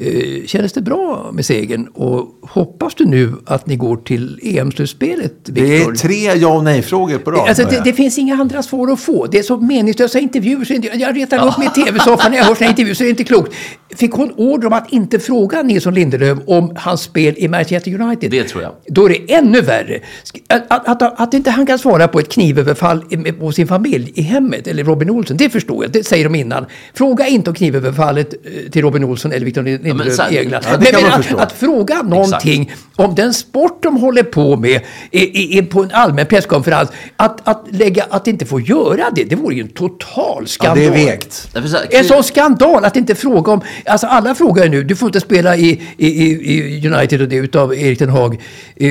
[0.00, 5.34] Eh, Kändes det bra med segern och hoppas du nu att ni går till EM-slutspelet,
[5.44, 7.48] Det är tre ja och nej-frågor på rad.
[7.48, 9.26] Alltså, det, det finns inga andra svar att få.
[9.26, 10.64] Det är så meningslösa intervjuer.
[10.64, 13.10] Så jag retar upp mig i tv-soffan när jag hör såna intervjuer, så det är
[13.10, 13.52] inte klokt.
[13.96, 18.30] Fick hon order om att inte fråga Nilsson Lindelöf om hans spel i Manchester United?
[18.30, 18.72] Det tror jag.
[18.86, 20.00] Då är det ännu värre.
[20.48, 23.04] Att, att, att, att inte han kan svara på ett knivöverfall
[23.40, 25.92] på sin familj i hemmet, eller Robin Olsson, det förstår jag.
[25.92, 26.66] Det säger de innan.
[26.94, 30.62] Fråga inte om knivöverfallet eh, till Robin Olsson eller Victor Lindelöf så här- i England.
[30.66, 34.22] Ja, det men kan men man att, att fråga någonting om den sport de håller
[34.22, 38.60] på med i, i, i, på en allmän presskonferens, att, att, lägga, att inte få
[38.60, 40.78] göra det, det vore ju en total Ja, skandal.
[40.78, 41.48] det är vekt.
[41.90, 43.60] En sån skandal att inte fråga om...
[43.86, 47.36] Alltså alla frågar ju nu, du får inte spela i, i, i United och det
[47.36, 48.34] utav Erik Ten Hag.
[48.76, 48.88] Eh,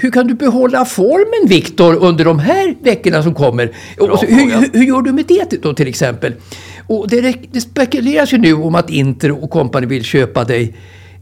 [0.00, 3.72] hur kan du behålla formen Viktor under de här veckorna som kommer?
[3.98, 6.34] Och så, hur, hur gör du med det då till exempel?
[6.88, 10.62] Och det, det spekuleras ju nu om att Inter och kompani vill köpa dig.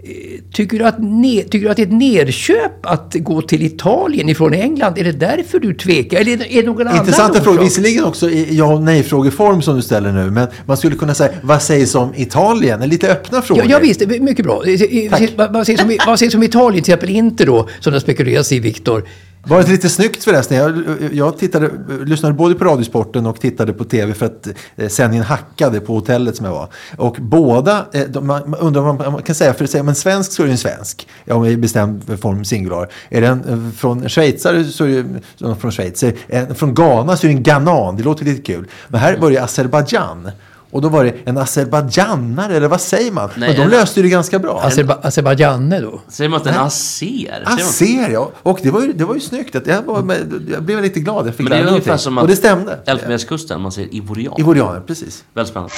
[0.04, 0.10] Eh,
[0.52, 4.28] Tycker du, att ne, tycker du att det är ett nedköp att gå till Italien
[4.28, 4.98] ifrån England?
[4.98, 6.18] Är det därför du tvekar?
[6.20, 9.76] Eller är det, är det någon Intressanta frågor, visserligen också i ja och nej-frågeform som
[9.76, 10.30] du ställer nu.
[10.30, 12.82] Men man skulle kunna säga, vad sägs om Italien?
[12.82, 13.64] En lite öppna frågor.
[13.64, 14.66] Ja, ja visst, det är mycket bra.
[14.66, 15.32] I- Tack.
[15.36, 18.52] Vad vad sägs om, vad sägs om Italien, till exempel inte då, som det spekuleras
[18.52, 19.04] i, Viktor?
[19.48, 20.56] Var det lite snyggt förresten?
[20.56, 20.82] Jag,
[21.12, 21.70] jag tittade,
[22.04, 26.36] lyssnade både på Radiosporten och tittade på tv för att eh, sändningen hackade på hotellet
[26.36, 26.68] som jag var.
[26.96, 29.94] Och båda, eh, de, man man undrar vad man, kan säga, för att säga men
[29.94, 31.08] svensk så är det en svensk.
[31.24, 32.88] Ja, om i bestämd form singular.
[33.08, 36.04] Är den eh, från schweizare så är det så från Schweiz.
[36.28, 37.96] En från Ghana så är det en ghanan.
[37.96, 38.66] Det låter lite kul.
[38.88, 40.30] Men här var det Azerbajdzjan.
[40.70, 43.28] Och då var det en azerbajdzjanare, eller vad säger man?
[43.36, 44.62] Nej, men de en- löste det ganska bra.
[44.64, 46.00] Azerbaj- Azerbajdzjane då?
[46.08, 47.42] Säger man inte en aser?
[47.46, 48.30] Azer, ja.
[48.42, 49.54] Och det var ju, det var ju snyggt.
[49.56, 51.26] Att jag, var, med- jag blev lite glad.
[51.26, 52.78] Jag fick Men det är ungefär som Och det att stämde.
[52.86, 54.34] Elfenbenskusten, man säger ivorian.
[54.38, 55.24] Ivorianer, precis.
[55.34, 55.74] Väldigt spännande.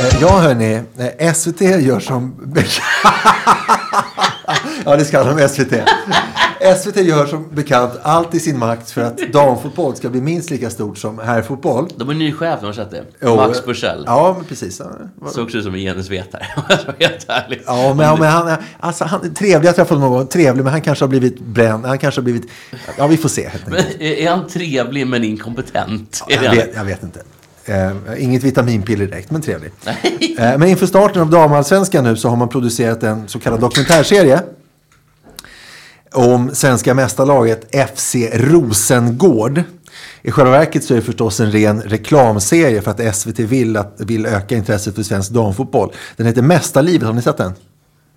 [0.00, 0.82] Eh, Ja, hörni.
[1.18, 2.34] eh, SVT gör som...
[4.86, 5.72] Ja, det ska handla om SVT.
[6.78, 10.70] SVT gör som bekant allt i sin makt för att damfotboll ska bli minst lika
[10.70, 11.88] stort som herrfotboll.
[11.96, 13.04] De har en ny chef, har du sett det?
[13.22, 14.04] Jo, Max Bursell.
[14.06, 14.80] Ja, men precis.
[15.20, 16.46] Ja, Såg ut som en genusvetare.
[16.98, 17.62] Helt ärligt.
[17.66, 19.68] Ja, men, men han, alltså, han är trevlig.
[19.68, 20.28] Jag träffade honom någon gång.
[20.28, 21.86] Trevlig, men han kanske har blivit bränd.
[21.86, 22.50] Han kanske har blivit...
[22.98, 23.50] Ja, vi får se.
[23.66, 26.24] Men är han trevlig men inkompetent?
[26.28, 27.20] Det Jag vet, jag vet inte.
[27.64, 27.92] Eh,
[28.24, 29.72] inget vitaminpiller direkt, men trevlig.
[30.38, 34.42] Eh, men inför starten av damallsvenskan nu så har man producerat en så kallad dokumentärserie
[36.16, 39.62] om svenska mästarlaget FC Rosengård.
[40.22, 43.94] I själva verket så är det förstås en ren reklamserie för att SVT vill, att,
[44.00, 45.92] vill öka intresset för svensk damfotboll.
[46.16, 47.52] Den heter Mästarlivet, har ni sett den?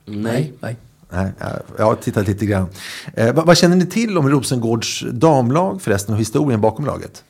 [0.06, 0.54] Nej.
[0.60, 0.78] Nej.
[1.12, 1.32] Nej,
[1.78, 2.66] jag- har tittat lite grann.
[3.14, 7.24] Eh, vad, vad känner ni till om Rosengårds damlag förresten och historien bakom laget?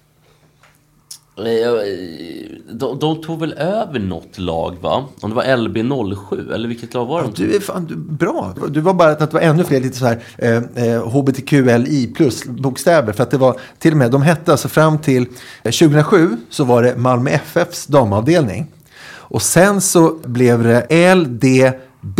[1.48, 5.06] Eh, De, de tog väl över något lag, va?
[5.22, 7.30] Om det var LB07, eller vilket lag var det?
[7.36, 8.54] Du är fan du, bra.
[8.70, 12.46] Du var bara att det var ännu fler lite så här eh, eh, HBTQLI plus
[12.46, 13.14] bokstäver.
[13.14, 15.22] För att det var till och med, de hette alltså fram till
[15.64, 18.68] eh, 2007 så var det Malmö FFs damavdelning.
[19.12, 22.20] Och sen så blev det LDB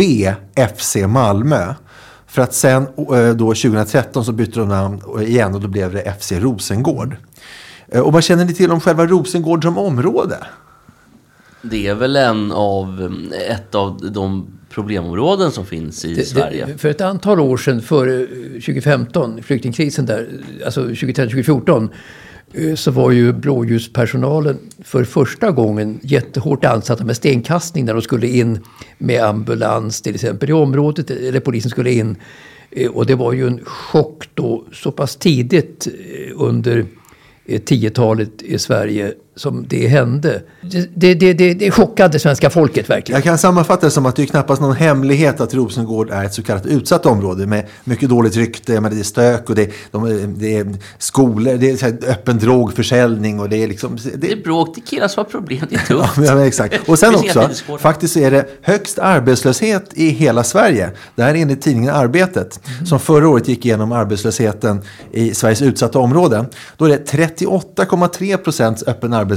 [0.78, 1.74] FC Malmö.
[2.26, 6.14] För att sen eh, då 2013 så bytte de namn igen och då blev det
[6.20, 7.16] FC Rosengård.
[7.92, 10.36] Eh, Och vad känner ni till om själva Rosengård som område?
[11.62, 13.14] Det är väl en av,
[13.50, 16.66] ett av de problemområden som finns i Det- Sverige.
[16.66, 18.26] Det, för ett antal år sedan, före
[18.60, 20.28] 2015, flyktingkrisen där,
[20.64, 21.88] alltså 2013-2014,
[22.52, 28.26] eh, så var ju blåljuspersonalen för första gången jättehårt ansatta med stenkastning när de skulle
[28.28, 28.58] in
[28.98, 32.16] med ambulans till exempel i området, eller polisen skulle in.
[32.70, 36.86] Eh, Och det var ju en chock då så pass tidigt eh, under
[37.58, 40.42] tiotalet i Sverige som det hände.
[40.94, 43.16] Det, det, det, det, chockade svenska folket verkligen.
[43.16, 46.34] Jag kan sammanfatta det som att det är knappast någon hemlighet att Rosengård är ett
[46.34, 48.80] så kallat utsatt område med mycket dåligt rykte.
[48.80, 52.38] Men det är stök och det, de, det är skolor, det är så här öppen
[52.38, 53.98] drogförsäljning och det är liksom...
[54.04, 56.16] Det, Det är bråk, det är killar som har problem, det är Ja, tufft.
[56.16, 56.88] men exakt.
[56.88, 57.48] Och sen också,
[57.78, 60.90] faktiskt är det högst arbetslöshet i hela Sverige.
[61.16, 64.80] Det här är enligt tidningen Arbetet, som förra året gick igenom arbetslösheten
[65.12, 66.46] i Sveriges utsatta områden.
[66.76, 69.29] Då är det 38,3 procents öppen arbetslöshet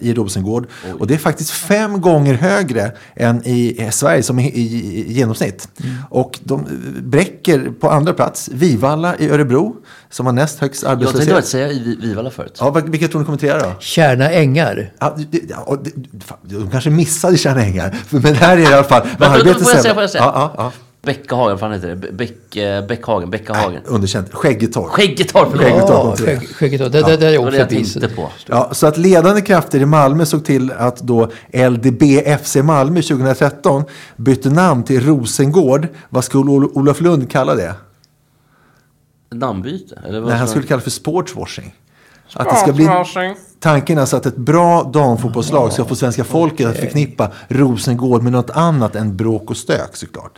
[0.00, 0.66] i Rosengård.
[0.98, 4.62] Och det är faktiskt fem gånger högre än i Sverige som i, i,
[5.00, 5.68] i genomsnitt.
[6.10, 6.66] Och de
[7.02, 9.76] bräcker på andra plats, Vivalla i Örebro,
[10.10, 11.46] som har näst högst Jag tänkte arbetslöshet.
[11.46, 11.68] säga
[12.00, 12.56] Vivalla förut.
[12.60, 13.72] Ja, vilka tror ni kommenterar då?
[13.80, 14.92] Kärna ängar.
[14.98, 17.96] Ja, det, ja, det, fan, de kanske missade Tjärna Ängar.
[18.10, 19.02] Men det här är i alla fall...
[19.18, 20.24] Men, vad får, jag säga, får jag säga?
[20.24, 20.72] Ja, ja, ja.
[21.06, 22.12] Bäckahagen, vad fan heter det?
[22.12, 23.80] Bäck, Bäckhagen, Bäckahagen.
[23.84, 24.34] Underkänt.
[24.34, 24.88] Skäggetorp.
[24.90, 25.66] Skäggetorp, förlåt.
[25.66, 26.92] Skäggetorp Ja, Skäggetorp.
[26.92, 28.28] Det, det, det är var det jag också tänkte på.
[28.46, 32.02] Ja, så att ledande krafter i Malmö såg till att då LDB
[32.44, 33.82] FC Malmö 2013
[34.16, 35.88] bytte namn till Rosengård.
[36.08, 37.74] Vad skulle Ol- Olof Lund kalla det?
[39.34, 40.00] Namnbyte?
[40.08, 41.74] Eller vad Nej, han skulle kalla det för sportswashing.
[42.34, 42.88] Att det ska bli
[43.60, 48.50] tanken alltså att ett bra damfotbollslag ska få svenska folket att förknippa Rosengård med något
[48.50, 50.32] annat än bråk och stök såklart.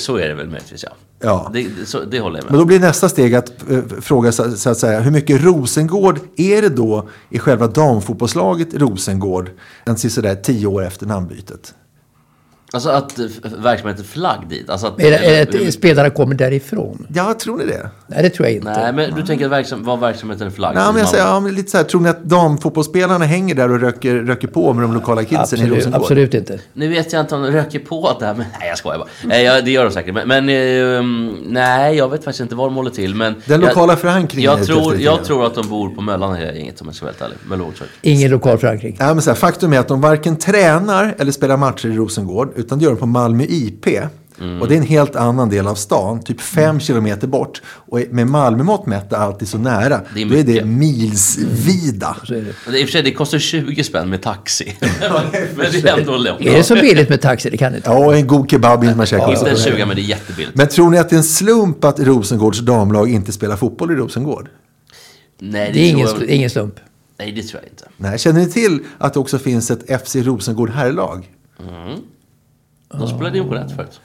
[0.00, 0.90] Så är det väl möjligtvis, ja.
[1.22, 1.50] Ja.
[1.52, 4.56] Det, så, det håller jag med Men då blir nästa steg att eh, fråga så,
[4.56, 9.50] så att säga, hur mycket Rosengård är det då i själva damfotbollslaget Rosengård
[9.86, 11.74] än sådär tio år efter namnbytet?
[12.72, 13.26] Alltså att eh,
[13.58, 14.70] verksamheten flagg dit.
[14.70, 17.06] Alltså att, Är det, är det att spelarna kommer därifrån?
[17.14, 17.90] Ja, tror ni det?
[18.06, 18.70] Nej, det tror jag inte.
[18.70, 20.74] Nej, men du tänker att verksam, var verksamheten är flagg?
[20.74, 23.70] Nej, men jag säger, ja, men lite så här, tror ni att damfotbollsspelarna hänger där
[23.70, 26.02] och röker, röker på med de lokala kidsen i absolut, Rosengård?
[26.02, 26.60] absolut inte.
[26.72, 29.08] Nu vet jag inte om de röker på det här, men nej jag skojar bara.
[29.24, 30.14] Nej, ja, det gör de säkert.
[30.14, 33.14] Men, men ehm, nej, jag vet faktiskt inte var de håller till.
[33.14, 36.36] Men Den jag, lokala förankringen är Jag tror, jag tror att de bor på Möllan
[36.36, 37.76] i gänget om jag ska vara helt ärlig.
[37.78, 37.90] Tryck.
[38.02, 38.96] Ingen lokal förankring.
[38.98, 42.52] Ja, men så här, faktum är att de varken tränar eller spelar matcher i Rosengård,
[42.60, 43.86] utan det gör de på Malmö IP.
[44.40, 44.62] Mm.
[44.62, 47.62] Och det är en helt annan del av stan, typ fem kilometer bort.
[47.66, 50.00] Och med Malmö-mått mätt är alltid så nära.
[50.14, 52.16] Det är Då är det milsvida.
[52.28, 52.34] Det.
[52.66, 54.76] Men I och för sig, det kostar 20 spänn med taxi.
[54.80, 54.90] men
[55.72, 56.40] det är ändå långt.
[56.40, 57.50] Är det så billigt med taxi?
[57.50, 57.90] Det kan det inte.
[57.90, 59.22] Ja, och en god kebab vill man käka.
[59.30, 59.70] Inte en på det.
[59.76, 60.56] 20, men det är jättebilligt.
[60.56, 63.94] Men tror ni att det är en slump att Rosengårds damlag inte spelar fotboll i
[63.94, 64.48] Rosengård?
[65.38, 66.74] Nej, Det är ingen, jag- ingen slump.
[67.18, 67.84] Nej, det tror jag inte.
[67.96, 71.28] Nej, känner ni till att det också finns ett FC Rosengård herrlag?
[72.98, 74.00] De spelade division 1 förut.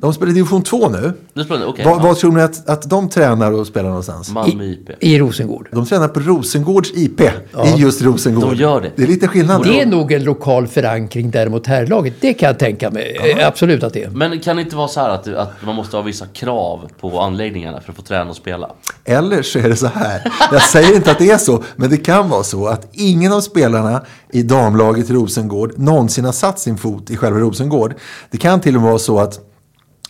[0.00, 1.12] De spelar i division 2 nu.
[1.34, 1.84] Nu spelar okej.
[1.84, 2.02] Vad, ja.
[2.02, 4.30] vad tror ni att, att de tränar och spelar någonstans?
[4.30, 4.90] Malmö IP.
[5.00, 5.68] I Rosengård.
[5.72, 7.28] De tränar på Rosengårds IP i
[7.76, 8.50] just Rosengård.
[8.50, 8.92] De gör det.
[8.96, 9.62] Det är lite skillnad.
[9.62, 12.14] Det är nog en lokal förankring däremot herrlaget.
[12.20, 13.34] Det kan jag tänka mig.
[13.38, 14.10] Eh, Absolut att det är.
[14.10, 17.20] Men kan det inte vara så här att, att man måste ha vissa krav på
[17.20, 18.70] anläggningarna för att få träna och spela?
[19.04, 20.32] Eller så är det så här.
[20.52, 23.40] Jag säger inte att det är så, men det kan vara så att ingen av
[23.40, 27.94] spelarna i damlaget i Rosengård någonsin har satt sin fot i själva Rosengård.
[28.30, 29.47] Det kan till och med vara så att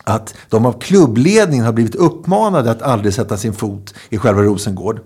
[0.09, 4.99] att de av klubbledningen har blivit uppmanade att aldrig sätta sin fot i själva Rosengård.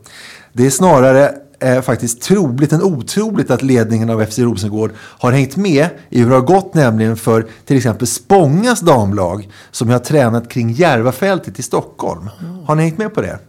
[0.53, 5.55] Det är snarare eh, faktiskt troligt än otroligt att ledningen av FC Rosengård har hängt
[5.55, 10.49] med i hur det har gått nämligen för till exempel Spångas damlag som har tränat
[10.49, 12.29] kring Järvafältet i Stockholm.
[12.65, 13.39] Har ni hängt med på det?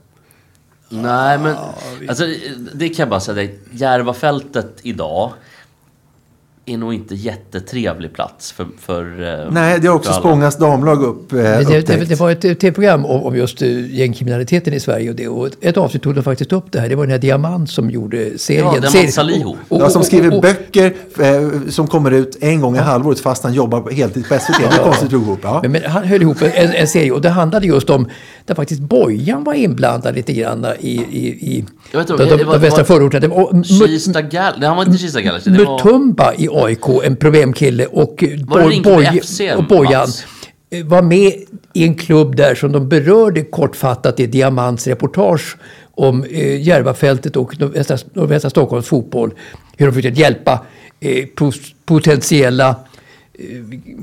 [0.88, 1.57] Nej, men
[2.09, 2.25] alltså,
[2.75, 3.35] det kan jag bara säga.
[3.35, 3.59] dig.
[3.73, 5.33] Järvafältet idag
[6.66, 10.20] är nog inte jättetrevlig plats för, för eh, Nej, det har också alla.
[10.20, 14.74] Spångas damlag upp, eh, Det, det, det var ett tv-program om, om just uh, gängkriminaliteten
[14.74, 15.11] i Sverige.
[15.11, 16.88] Och, det, och ett avsnitt tog de faktiskt upp det här.
[16.88, 18.64] Det var den här Diamant som gjorde serien.
[18.83, 23.20] Ja, Diamant och- Ja, som skriver böcker eh, som kommer ut en gång i halvåret
[23.20, 24.59] fast han jobbar heltid på SVT.
[24.59, 25.38] Det är konstigt att ihop.
[25.42, 25.59] Ja.
[25.62, 28.09] Men, men han höll ihop en, en serie och det handlade just om
[28.46, 32.37] där faktiskt Bojan var inblandad lite grann i, i, i Jag vet de, inte, de,
[32.37, 33.62] det var- de västra förorterna.
[33.64, 34.53] Kista Gal...
[34.59, 35.50] Nej, han var inte Kista var...
[35.50, 40.25] Mutumba i AIK, en problemkille och, det Rinkeby Boj- FC, och Bojan Mats?
[40.71, 41.33] eh, var med
[41.73, 45.57] i en klubb där som de berörde kortfattat i Diamants reportage
[45.95, 49.31] om eh, Järvafältet och nordvästra, nordvästra Stockholms fotboll.
[49.77, 50.64] Hur de försökte hjälpa
[51.01, 51.25] eh,
[51.87, 53.45] potentiella eh,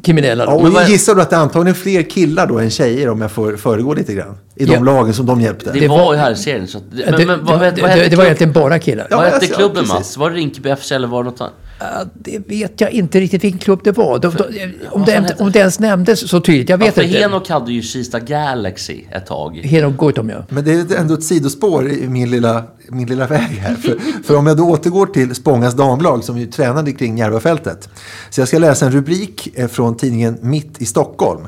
[0.04, 0.44] kriminella.
[0.44, 3.32] Ja, och gissar du att det är antagligen fler killar då än tjejer om jag
[3.32, 4.38] får föregå lite grann?
[4.56, 4.80] I de Ja.
[4.80, 5.72] lagen som de hjälpte?
[5.72, 6.68] Det var ju här serien.
[6.68, 9.08] Så att, men, det, men, vad, det, vad, det, det, det var egentligen bara killar.
[9.10, 9.88] Ja, vad hette alltså, klubben.
[9.88, 10.18] Mats?
[10.18, 11.54] Var det Rinkeby FC eller var det något annat?
[11.82, 14.20] Ja, det vet jag inte riktigt vilken klubb det var.
[14.20, 16.70] De, de, om, det, inte- om det ens nämndes så tydligt.
[16.70, 17.18] Jag Ja, vet för inte.
[17.20, 19.56] Henok hade ju Kista Galaxy ett tag.
[19.58, 20.46] Henok Goitom, ja.
[20.50, 23.76] Men det är ändå ett sidospår i min lilla, min lilla väg här.
[23.76, 27.90] För, för om jag då återgår till Spångas damlag som ju tränade kring Järvafältet.
[28.30, 31.48] Så jag ska läsa en rubrik eh, från tidningen Mitt i Stockholm.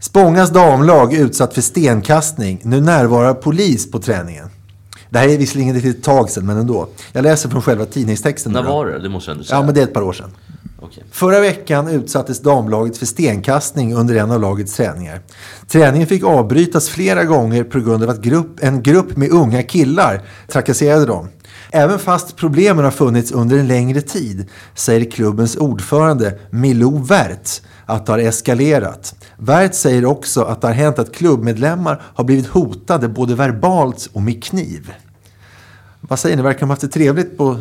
[0.00, 2.60] Spångas damlag utsatt för stenkastning.
[2.62, 4.48] Nu närvarar polis på träningen.
[5.10, 6.88] Det här är visserligen ett tag sedan, men ändå.
[7.12, 8.52] Jag läser från själva tidningstexten.
[8.52, 8.98] När var det?
[8.98, 9.58] Det måste jag ändå säga.
[9.58, 10.30] Ja, men det är ett par år sedan.
[10.80, 11.04] Okej.
[11.10, 15.20] Förra veckan utsattes damlaget för stenkastning under en av lagets träningar.
[15.68, 20.22] Träningen fick avbrytas flera gånger på grund av att grupp, en grupp med unga killar
[20.48, 21.28] trakasserade dem.
[21.76, 28.06] Även fast problemen har funnits under en längre tid säger klubbens ordförande Milou Wert att
[28.06, 29.14] det har eskalerat.
[29.36, 34.22] Wert säger också att det har hänt att klubbmedlemmar har blivit hotade både verbalt och
[34.22, 34.92] med kniv.
[36.00, 36.42] Vad säger ni?
[36.42, 37.56] Verkar de ha haft det trevligt på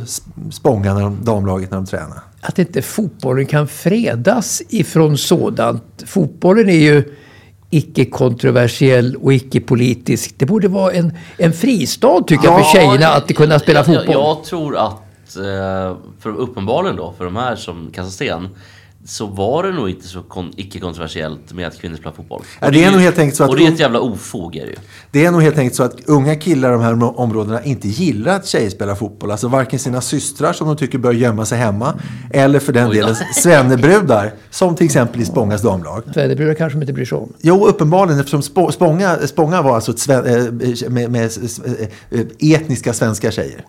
[0.51, 2.21] Spånga när de, damlaget när de tränar?
[2.47, 6.03] att inte fotbollen kan fredas ifrån sådant.
[6.05, 7.15] Fotbollen är ju
[7.75, 10.35] icke-kontroversiell och icke-politisk.
[10.37, 14.05] Det borde vara en, en fristad tycker jag för tjejerna att kunna spela jag, fotboll.
[14.15, 18.49] Jag, jag tror att, eh, för uppenbarligen då, för de här som kastar sten,
[19.07, 22.43] så var det nog inte så kon- icke-kontroversiellt med att kvinnor spelar fotboll.
[22.61, 24.61] Ja, det är nog helt enkelt så att Och det är ett jävla ofog är
[24.65, 24.75] det ju.
[25.11, 28.35] Det är nog helt enkelt så att unga killar i de här områdena inte gillar
[28.35, 29.31] att tjejer spelar fotboll.
[29.31, 31.99] Alltså varken sina systrar som de tycker bör gömma sig hemma.
[32.33, 34.33] Eller för den Oj delen svennebrudar.
[34.49, 36.03] Som till exempel i Spångas damlag.
[36.13, 37.33] Svennebrudar kanske de inte bryr sig om.
[37.41, 41.31] Jo, uppenbarligen eftersom Spå- Spånga, Spånga var alltså ett sven, eh, med, med
[42.11, 43.65] eh, etniska svenska tjejer.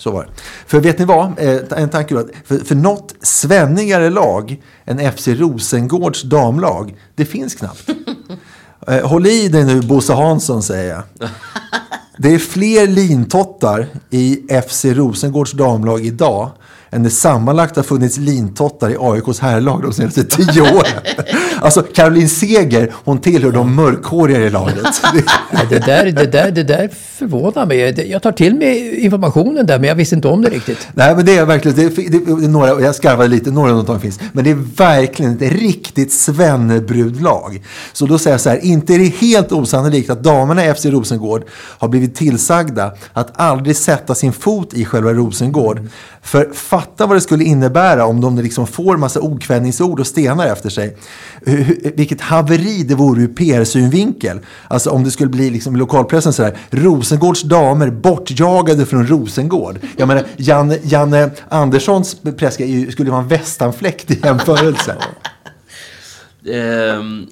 [0.00, 0.30] Så var det.
[0.66, 1.38] För vet ni vad?
[1.38, 2.24] Eh, En tanke då.
[2.44, 7.88] För, för något svennigare lag än FC Rosengårds damlag, det finns knappt.
[8.86, 11.28] Eh, Håll i dig nu Bosse Hansson säger jag.
[12.18, 14.36] Det är fler lintottar i
[14.68, 16.50] FC Rosengårds damlag idag
[16.90, 20.92] än det sammanlagt har funnits lintottar i AIKs herrlag de senaste tio åren.
[21.62, 24.76] Alltså Caroline Seger, hon tillhör de mörkhåriga i laget.
[25.70, 28.10] Det- där, det, där, det där förvånar mig.
[28.10, 30.88] Jag tar till mig informationen där men jag visste inte om det riktigt.
[30.94, 34.00] Nej, men det är verkligen, det är, det är några, jag skarvade lite, några undantag
[34.02, 34.20] finns.
[34.32, 37.62] Men det är verkligen ett riktigt svennebrudlag.
[37.92, 40.84] Så då säger jag så här, inte är det helt osannolikt att damerna i FC
[40.86, 41.44] Rosengård
[41.78, 45.88] har blivit tillsagda att aldrig sätta sin fot i själva Rosengård.
[46.22, 46.48] För
[46.80, 50.96] fatta vad det skulle innebära om de liksom får massa okvädningsord och stenar efter sig.
[51.46, 54.38] Hur- Vilket haveri det vore ur PR-synvinkel.
[54.68, 59.78] Alltså om det skulle bli liksom lokalpressen så här, Rosengårds damer bortjagade från Rosengård.
[59.96, 64.96] Jag menar, Janne, Janne Anderssons press är ju- skulle vara en västanfläkt i jämförelse.
[66.52, 67.26] Ehm,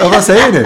[0.00, 0.64] Ja, vad säger du?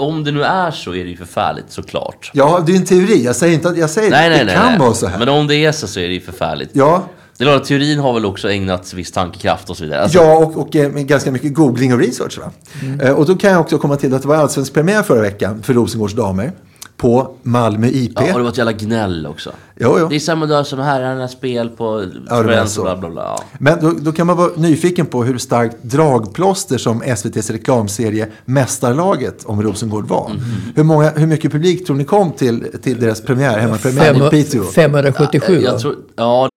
[0.00, 2.30] Om det nu är så är det ju förfärligt såklart.
[2.34, 3.24] Ja, det är en teori.
[3.24, 4.54] Jag säger inte att jag säger Nej, nej, det nej.
[4.54, 4.78] kan nej.
[4.78, 5.18] vara så här.
[5.18, 6.70] Men om det är så så är det ju förfärligt.
[6.72, 7.02] Ja,
[7.38, 10.02] Det är att teorin har väl också ägnats viss tankekraft och så vidare.
[10.02, 12.38] Alltså, ja och, och eh, ganska mycket googling och research.
[12.38, 12.50] Va?
[12.82, 13.00] Mm.
[13.00, 15.62] Eh, och då kan jag också komma till att det var allsvensk premiär förra veckan
[15.62, 16.52] för Rosengårds damer.
[17.00, 18.12] På Malmö IP.
[18.14, 19.50] Ja, och det var ett jävla gnäll också.
[19.76, 20.08] Jo, jo.
[20.08, 22.80] Det är samma dag som herrarnas spel på Ja, Friends så.
[22.80, 23.22] och bla bla bla.
[23.22, 23.44] Ja.
[23.58, 29.44] Men då, då kan man vara nyfiken på hur starkt dragplåster som SVTs reklamserie Mästarlaget
[29.44, 30.28] om Rosengård var.
[30.28, 30.40] Mhm.
[30.76, 34.30] Hur, många, hur mycket publik tror ni kom till, till deras premiär, hemmapremiär i Fem,
[34.30, 34.62] Piteå?
[34.64, 35.62] 577 va?
[35.62, 36.48] Jag tror, ja,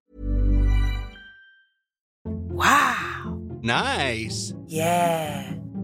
[3.64, 4.54] Nice.
[4.70, 5.63] Yeah.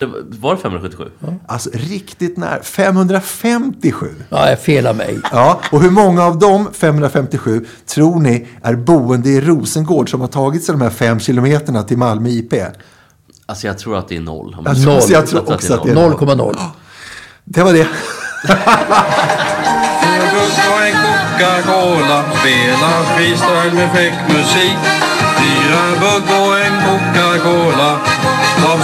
[0.00, 1.04] Det var- Var det 577?
[1.46, 2.62] Alltså riktigt nära.
[2.62, 4.06] 557.
[4.28, 5.18] Ja, jag felar mig.
[5.32, 10.28] Ja, och hur många av de 557 tror ni är boende i Rosengård som har
[10.28, 12.54] tagit sig de här fem kilometerna till Malmö IP?
[13.46, 14.54] Alltså jag tror att det är noll.
[14.58, 15.02] Om Jag tror- Noll.
[15.08, 16.56] jag tror också att det är 0,0.
[17.44, 17.88] Det var det.
[20.90, 24.76] Coca-Cola Spelar freestyle med fräck musik
[25.38, 27.98] Fyra bugg och en Coca-Cola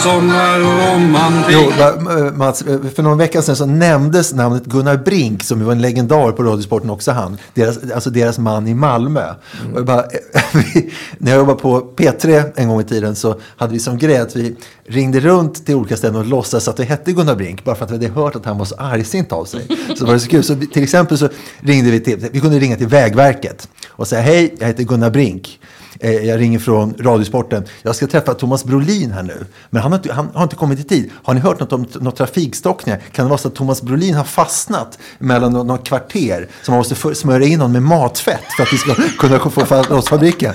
[0.03, 2.63] Sommar och romantik Jo, va- Mats,
[2.95, 6.91] för någon vecka sedan så nämndes namnet Gunnar Brink som var en legendar på Radiosporten
[6.91, 7.37] också han.
[7.55, 9.35] Deras, alltså deras man i Malmö.
[9.75, 10.05] Jag bara,
[10.53, 14.17] vi, när jag jobbade på P3 en gång i tiden så hade vi som grej
[14.19, 14.57] att vi
[14.89, 17.91] ringde runt till olika ställen och låtsades att vi hette Gunnar Brink bara för att
[17.91, 19.69] vi hade hört att han var så argsint av sig.
[19.97, 20.43] Så var det så kul.
[20.45, 21.29] Så vi, till exempel så
[21.61, 25.61] ringde vi till, vi kunde ringa till Vägverket och säga hej, jag heter Gunnar Brink.
[26.01, 27.65] Eh, jag ringer från Radiosporten.
[27.83, 29.45] Jag ska träffa Thomas Brolin här nu.
[29.71, 31.11] Men han har inte, han har inte kommit i tid.
[31.23, 32.99] Har ni hört något om något trafikstockningar?
[33.13, 36.49] Kan det vara så att Thomas Brolin har fastnat mellan några kvarter?
[36.63, 39.83] Så man måste för- smörja in honom med matfett för att vi ska kunna få
[39.95, 40.55] loss fabriken.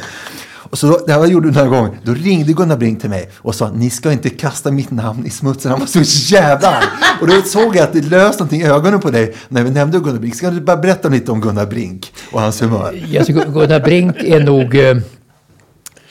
[0.72, 1.92] Och så då, det här gjorde du den här gången.
[2.04, 5.30] Då ringde Gunnar Brink till mig och sa ni ska inte kasta mitt namn i
[5.30, 5.72] smutsen.
[5.72, 6.86] Han var så jävla arg.
[7.22, 10.00] Och då såg jag att det löste någonting i ögonen på dig när vi nämnde
[10.00, 10.36] Gunnar Brink.
[10.36, 13.06] Ska du bara berätta lite om Gunnar Brink och hans humör?
[13.12, 14.76] Jag tycker Gunnar Brink är nog...
[14.76, 14.98] Eh,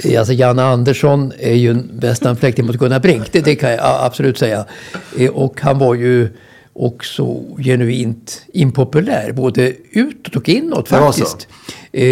[0.05, 3.33] eh, Alltså Janne Andersson är ju en västanfläkting mot Gunnar Brink.
[3.33, 4.65] Det, det kan jag absolut säga.
[5.19, 6.29] Eh, Och han var ju
[6.73, 9.33] också genuint impopulär.
[9.33, 11.49] Både utåt och inåt faktiskt.
[11.93, 12.05] Eh,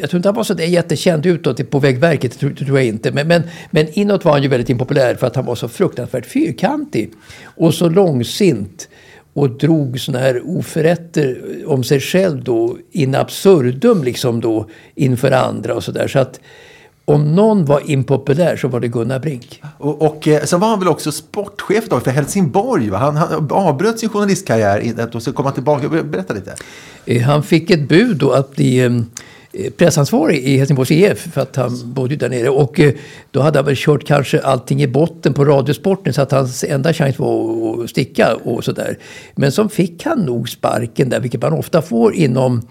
[0.00, 3.12] jag tror inte han var så där jättekänd utåt på Vägverket, tror, tror jag inte.
[3.12, 6.26] Men, men, men inåt var han ju väldigt impopulär för att han var så fruktansvärt
[6.26, 7.10] fyrkantig.
[7.44, 8.88] Och så långsint.
[9.32, 15.74] Och drog såna här oförrätter om sig själv då in absurdum liksom då inför andra
[15.74, 16.08] och sådär.
[16.08, 16.40] Så att
[17.08, 19.62] om någon var impopulär så var det Gunnar Brink.
[19.78, 22.90] Och, och eh, sen var han väl också sportchef tag för Helsingborg.
[22.90, 22.98] Va?
[22.98, 25.88] Han, han avbröt sin journalistkarriär och så kom han tillbaka.
[25.88, 26.54] Ber- Berätta lite.
[27.04, 28.90] Eh, Han fick ett bud då att bli eh,
[29.76, 32.48] pressansvarig i Helsingborgs IF för att han bodde där nere.
[32.48, 32.80] Och
[33.30, 36.92] då hade han väl kört kanske allting i botten på Radiosporten så att hans enda
[36.92, 38.98] chans var att sticka och sådär.
[39.34, 42.62] Men så fick han nog sparken där, vilket man ofta får inom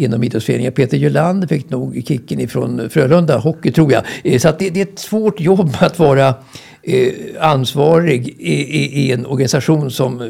[0.00, 0.72] inom idrottsföreningen.
[0.72, 4.02] Peter Jölander fick nog kicken ifrån Frölunda Hockey tror jag.
[4.24, 6.34] Eh, så att det, det är ett svårt jobb att vara
[6.82, 10.28] eh, ansvarig i, i, i en organisation som eh,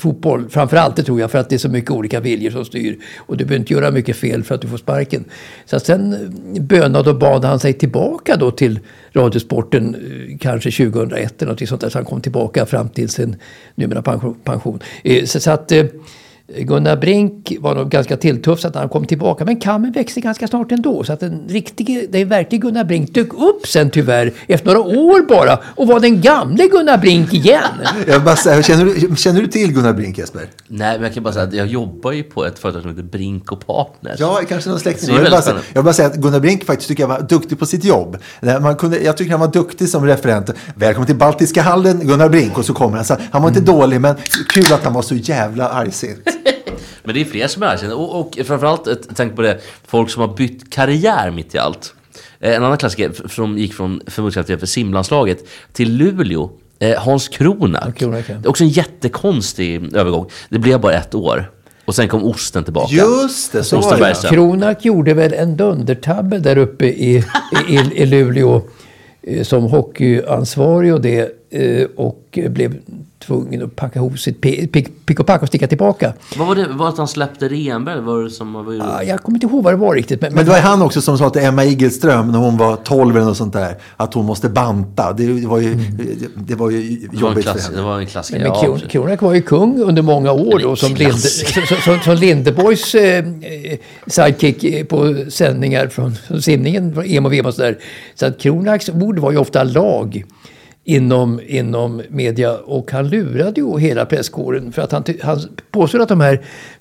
[0.00, 0.48] fotboll.
[0.48, 2.98] Framförallt det tror jag för att det är så mycket olika viljor som styr.
[3.18, 5.24] Och du behöver inte göra mycket fel för att du får sparken.
[5.64, 8.78] Så att sen eh, bönade och bad han sig tillbaka då till
[9.12, 11.88] Radiosporten eh, kanske 2001 eller något sånt där.
[11.88, 13.36] Så han kom tillbaka fram till sin
[13.74, 14.36] numera pension.
[14.44, 14.78] pension.
[15.04, 15.84] Eh, Så, så att eh,
[16.58, 19.44] Gunnar Brink var nog ganska tilltufsad när han kom tillbaka.
[19.44, 21.04] Men kammen växte ganska snart ändå.
[21.04, 25.28] Så att den riktige, den verkliga Gunnar Brink dök upp sen tyvärr efter några år
[25.28, 25.58] bara.
[25.76, 27.62] Och var den gamle Gunnar Brink igen.
[28.06, 30.48] Jag bara säga, känner, du, känner du till Gunnar Brink Jesper?
[30.68, 33.02] Nej, men jag kan bara säga att jag jobbar ju på ett företag som heter
[33.02, 34.20] Brink och Partners.
[34.20, 35.14] Ja, kanske någon släkting.
[35.14, 37.66] Jag bara jag vill bara säga att Gunnar Brink faktiskt tycker jag var duktig på
[37.66, 38.16] sitt jobb.
[38.60, 40.50] Man kunde, jag tycker han var duktig som referent.
[40.74, 42.58] Välkommen till Baltiska hallen, Gunnar Brink.
[42.58, 43.04] Och så kommer han.
[43.04, 44.14] Så han var inte dålig, men
[44.48, 46.39] kul att han var så jävla argsint.
[47.04, 47.96] Men det är fler som är erkända.
[47.96, 51.94] Och, och framförallt, ett- tänk på det, folk som har bytt karriär mitt i allt.
[52.40, 55.38] Eh, En annan klassiker som gick från förbundskapten för simlandslaget
[55.72, 56.50] till Luleå.
[56.78, 57.96] Eh, Hans Kronak.
[57.98, 58.34] Kronak, ja.
[58.34, 60.26] Det är också en jättekonstig övergång.
[60.48, 61.50] Det blev bara ett år.
[61.84, 62.94] Och sen kom osten tillbaka.
[62.94, 64.28] Just det, så Osten var det.
[64.28, 67.16] Kronak gjorde väl en dundertabbe där uppe i,
[67.68, 68.62] i, i, i Luleå
[69.22, 71.36] eh, som hockeyansvarig och det.
[71.50, 72.74] Eh, Och blev
[73.26, 76.12] tvungen att packa ihop sitt pi- pick, pick och pack och sticka tillbaka.
[76.38, 76.66] Vad var det?
[76.68, 78.00] Var det att han släppte Renberg?
[78.00, 78.52] Var det som...
[78.52, 80.20] Var Ah, Jag kommer inte ihåg vad det var riktigt.
[80.22, 83.16] Men, Men det var han också som sa till Emma Igelström när hon var 12
[83.16, 83.76] eller något sånt där.
[83.96, 85.12] Att hon måste banta.
[85.12, 85.74] Det var ju,
[86.36, 87.76] det var ju det var en, jobbigt för klass, henne.
[87.76, 88.40] det var en klassiker.
[88.40, 88.88] Men absolut.
[88.90, 91.18] Kronak var ju kung under många år då, som, Linde,
[91.84, 97.32] som, som Lindeborgs eh, eh, sidekick eh, på sändningar från, från simningen, från EM och
[97.32, 97.78] VM och sådär.
[98.14, 100.24] Så att Kronaks ord var ju ofta lag
[100.84, 102.56] inom, inom media.
[102.56, 105.38] Och han lurade ju hela presskåren för att han, han
[105.70, 106.40] påstod att de här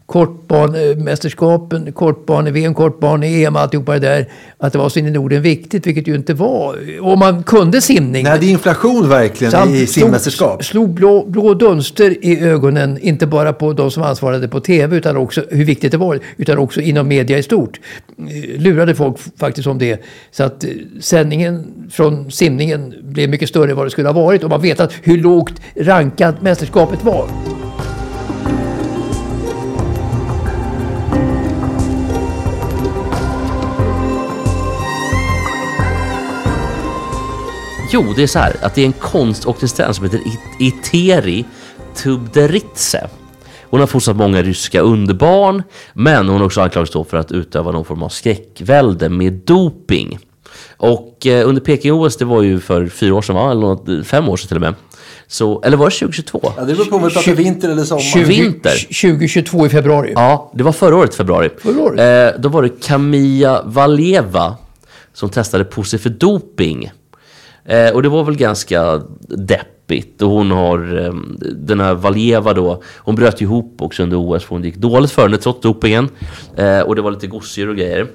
[0.10, 4.26] kortbanemästerskapen, kortbane-VM, kortbane-EM, alltihopa det där.
[4.58, 6.76] Att det var så in i Norden viktigt, vilket ju inte var.
[7.02, 8.24] Om man kunde simning.
[8.24, 10.64] Nej, det är inflation verkligen han i slog- simmästerskap.
[10.66, 15.18] Slog blå, blå dunster i ögonen, inte bara på de som ansvarade på tv, utan
[15.18, 17.80] också hur viktigt det var, utan också inom media i stort.
[18.58, 20.02] Lurade folk faktiskt om det.
[20.32, 24.44] Så att eh, sändningen från simningen blev mycket större än vad det skulle ha varit.
[24.44, 27.26] Och man vet att hur lågt rankat mästerskapet var.
[37.92, 40.22] Jo, det är så här att det är en konståkningstränare som heter
[40.60, 41.46] Iteri
[41.96, 43.08] Tubderitse.
[43.62, 45.64] Hon har fostrat många ryska underbarn,
[45.94, 50.20] men hon har också anklagats för att utöva någon form av skräckvälde med doping.
[50.78, 53.52] Och eh, under Peking-OS, det var ju för fyra år sedan, va?
[53.52, 54.74] eller något, fem år sedan till och med.
[55.28, 56.54] Så, eller var det 2022?
[56.58, 58.02] Ja, det beror på om vi pratar vinter eller sommar.
[58.02, 58.72] 20, Vinter.
[58.72, 60.14] 2022 i februari.
[60.16, 61.50] Ja, det var förra året februari.
[61.58, 62.34] Förra året?
[62.36, 64.56] Eh, då var det Kamia Valjeva
[65.14, 66.92] som testade positivt för doping.
[67.66, 70.22] Eh, och det var väl ganska deppigt.
[70.22, 71.14] Och hon har, eh,
[71.56, 75.22] den här Valjeva då, hon bröt ihop också under OS för hon gick dåligt för
[75.22, 76.10] henne trots dopingen.
[76.56, 78.08] Eh, och det var lite gosedjur och grejer.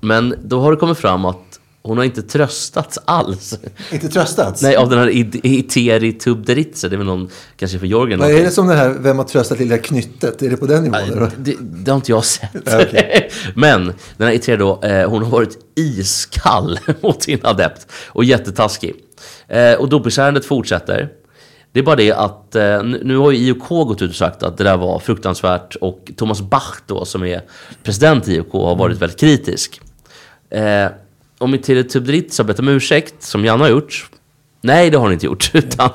[0.00, 3.58] Men då har det kommit fram att hon har inte tröstats alls.
[3.92, 4.62] Inte tröstats?
[4.62, 5.10] Nej, av den här
[5.46, 6.88] Iteri Tubderitse.
[6.88, 8.20] Det är väl någon, kanske från Georgien.
[8.20, 10.42] Vad är det som den här, vem har tröstat lilla knyttet?
[10.42, 10.98] Är det på den nivån?
[10.98, 11.30] eller?
[11.38, 12.50] Det, det har inte jag sett.
[12.54, 13.30] Okej.
[13.54, 18.94] Men den här Itria då, eh, hon har varit iskall mot sin adept och jättetaskig.
[19.48, 21.08] Eh, och dopingsärendet fortsätter.
[21.72, 24.42] Det är bara det att eh, nu nu har ju IOK gått ut och sagt
[24.42, 27.42] att det där var fruktansvärt och Thomas Bach då som är
[27.82, 29.80] president i IOK har varit väldigt kritisk.
[31.38, 34.10] Om Itria Tubderitse har bett om ursäkt, som Janne har gjort.
[34.60, 35.50] Nej, det har hon inte gjort.
[35.54, 35.90] Utan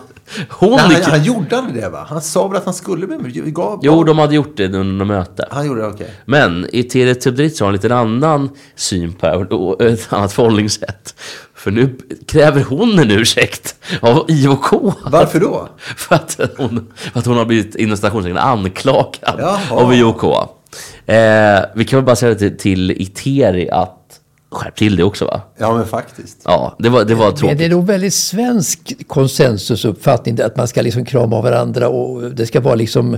[0.49, 2.05] hon Nej, han, han gjorde aldrig det va?
[2.09, 3.53] Han sa väl att han skulle bli med?
[3.53, 5.47] Gav, Jo, de hade gjort det under något möte.
[5.51, 6.13] Han gjorde det, okej.
[6.25, 11.15] Men i Tere Tubdritz har en liten annan syn på det och ett annat förhållningssätt.
[11.55, 14.65] För nu kräver hon en ursäkt av IOK.
[15.03, 15.69] Varför då?
[15.77, 19.59] För att hon, för att hon har blivit inom citationstecken anklagad Jaha.
[19.69, 20.23] av IOK.
[21.05, 24.18] Eh, vi kan väl bara säga till, till Iteri att
[24.51, 25.41] skärp till det också va?
[25.57, 26.37] Ja, men faktiskt.
[26.43, 27.57] Ja, det var, det var Men tråkigt.
[27.57, 32.45] det är nog väldigt svensk konsensusuppfattning att man ska liksom krama av varandra och det
[32.45, 33.17] ska vara liksom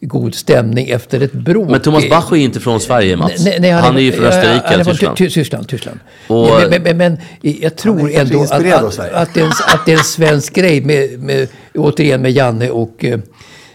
[0.00, 1.68] god stämning efter ett bråk.
[1.70, 3.44] Men Thomas Bach är ju inte från Sverige Mats.
[3.44, 5.16] Nej, nej, han, är ju från Österrike han eller från Tyskland.
[5.16, 5.68] Ty- Tyskland.
[5.68, 6.00] Tyskland.
[6.26, 9.16] Och- men, men, men, men jag tror Han ändå att, att, Sverige.
[9.16, 12.70] att, det är en, att det är en svensk grej med, med, återigen med Janne
[12.70, 13.18] och, eh,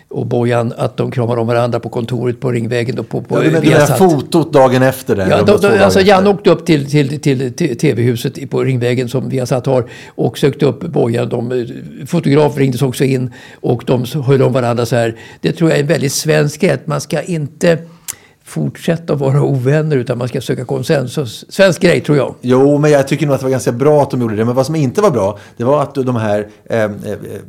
[0.10, 3.50] och Bojan att de kramar om varandra på kontoret på Ringvägen och på, på Ja,
[3.50, 5.30] det, det där fotot dagen efter där.
[5.30, 6.02] Ja, då, då, alltså.
[6.02, 10.66] Janne åkte upp till, till, till, till tv-huset på Ringvägen som Viasat har och sökte
[10.66, 11.30] upp Bojan.
[11.30, 15.16] De, eh, fotograf ringdes också in och de höll om varandra så här.
[15.42, 17.78] Det tror jag är en väldigt svensk att Man ska inte
[18.48, 21.46] fortsätta vara ovänner utan man ska söka konsensus.
[21.50, 22.36] Svensk grej tror jag.
[22.42, 24.46] Jo, men jag tycker nog att det var ganska bra att de gjorde det.
[24.46, 26.90] Men vad som inte var bra, det var att de här eh, eh,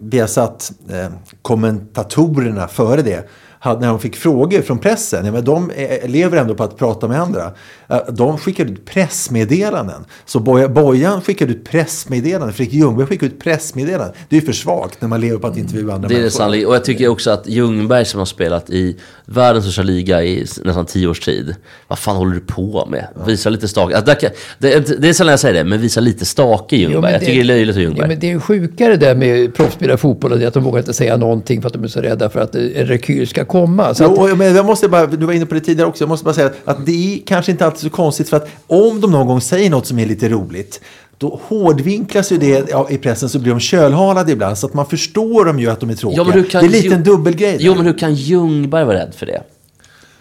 [0.00, 1.06] Viasat eh,
[1.42, 3.28] kommentatorerna före det,
[3.58, 6.76] hade, när de fick frågor från pressen, ja, men de eh, lever ändå på att
[6.76, 7.52] prata med andra.
[7.90, 10.04] Eh, de skickade ut pressmeddelanden.
[10.26, 14.14] Så Boja, Bojan skickade ut pressmeddelanden, Fredrik Ljungberg skickade ut pressmeddelanden.
[14.28, 16.20] Det är ju för svagt när man lever på att intervjua andra Det är det
[16.22, 16.38] människor.
[16.38, 16.68] sannolikt.
[16.68, 20.86] Och jag tycker också att Ljungberg som har spelat i världens största liga i nästan
[20.86, 21.54] tio års tid.
[21.88, 23.06] Vad fan håller du på med?
[23.26, 23.96] Visa lite stake.
[23.96, 24.28] Alltså,
[24.58, 26.94] det, det är sällan jag säger det, men visa lite stake Ljungberg.
[26.94, 28.02] Jo, men jag tycker det är löjligt av Ljungberg.
[28.02, 30.32] Ja, men det är ju sjukare där med proffsspelare i fotboll.
[30.32, 32.30] och det är Att de vågar inte säga någonting för att de är så rädda
[32.30, 33.94] för att eh, en rekyl ska komma.
[33.94, 36.08] Så att, Jo, men jag måste bara, du var inne på det tidigare också, jag
[36.08, 39.10] måste bara säga att det är kanske inte alltid så konstigt för att om de
[39.10, 40.80] någon gång säger något som är lite roligt
[41.18, 44.86] då hårdvinklas ju det ja, i pressen så blir de kölhalade ibland så att man
[44.86, 46.24] förstår dem ju att de är tråkiga.
[46.36, 47.52] Ja, kan det är lite en dubbelgrej.
[47.52, 47.58] där.
[47.60, 49.42] Jo, men hur kan Ljungberg vara rädd för det?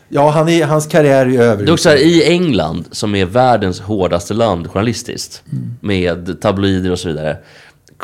[0.10, 1.64] Ja, han är, hans karriär är ju över.
[1.64, 5.44] Det är också här, i England, som är världens hårdaste land journalistiskt,
[5.80, 7.38] med tabloider och så vidare.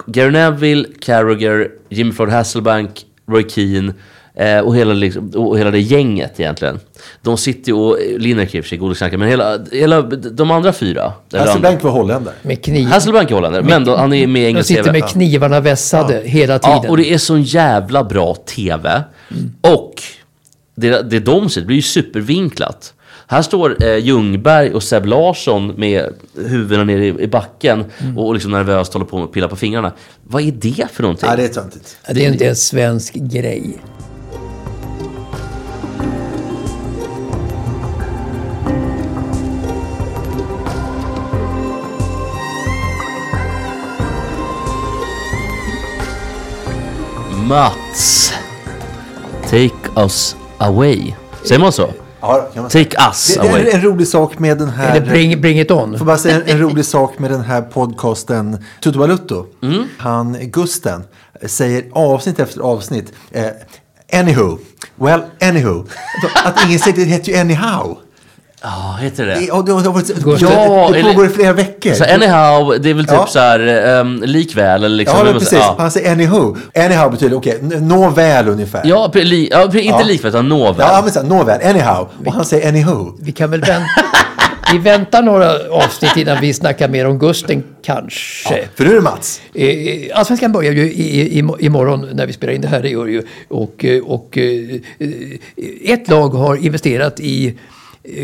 [0.07, 3.93] Gary Neville, Carragher, Jimmy Ford Hasselbank, Roy Keane
[4.35, 6.79] eh, och, hela, liksom, och hela det gänget egentligen.
[7.21, 10.01] De sitter ju och, Lineker i och för sig, god och snackar, men hela, hela
[10.01, 11.13] de andra fyra.
[11.33, 12.35] Hasselbank var holländare.
[12.41, 12.87] med kniv.
[12.87, 14.99] Hasselbank är holländare, men då, han är med i De engelsk sitter TV.
[14.99, 16.79] med knivarna vässade hela tiden.
[16.83, 19.03] Ja, och det är sån jävla bra TV.
[19.61, 19.93] Och
[20.75, 22.93] det, det de ser, det blir ju supervinklat.
[23.27, 27.85] Här står eh, Ljungberg och Seb Larsson med huvudena nere i, i backen
[28.17, 29.91] och liksom nervöst håller på med att pilla på fingrarna.
[30.23, 31.29] Vad är det för någonting?
[31.29, 31.97] Ja, det är töntigt.
[32.13, 33.77] Det är inte en svensk grej.
[47.53, 48.33] Mats,
[49.49, 51.13] take us away.
[51.43, 51.93] Säger man så?
[52.21, 52.85] Ja, kan man säga.
[52.85, 53.69] Take us Det, det är away.
[53.71, 54.95] en rolig sak med den här...
[54.95, 55.97] Eller bring, bring it on.
[55.97, 59.45] Får bara säga en, en rolig sak med den här podcasten Tutu Balutto.
[59.63, 59.83] Mm.
[59.97, 61.03] Han, Gusten,
[61.45, 63.13] säger avsnitt efter avsnitt.
[63.31, 63.45] Eh,
[64.19, 64.57] anywho.
[64.95, 65.83] Well, anywho.
[66.45, 67.97] Att ingen säger det heter ju anyhow.
[68.65, 69.41] Ja, heter det?
[69.41, 71.93] Ja, det, har varit, Ja, det pågår i flera veckor.
[71.93, 73.27] Så anyhow, det är väl typ Ja.
[73.27, 75.17] så här um, likväl eller liksom.
[75.17, 75.53] Ja, men precis.
[75.53, 76.57] Ja, Han säger anyhow.
[76.75, 78.81] Anyhow betyder okej, okay, nåväl ungefär.
[78.85, 80.03] ja, li, ja inte Ja.
[80.03, 80.87] likväl utan nåväl.
[80.89, 81.61] Ja, men så här, nåväl.
[81.69, 82.09] Anyhow.
[82.25, 83.17] Och han säger anyhow.
[83.21, 83.87] Vi kan väl vänta.
[84.71, 88.67] Vi väntar några avsnitt innan vi snackar mer om Gusten kanske.
[88.75, 89.41] För nu är det Mats.
[89.53, 92.81] Eh, Allsvenskan börjar ju i, i, imorgon när vi spelar in det här.
[92.81, 93.23] Det gör ju.
[93.49, 94.79] Och, eh, och eh,
[95.85, 97.53] ett lag har investerat i eh,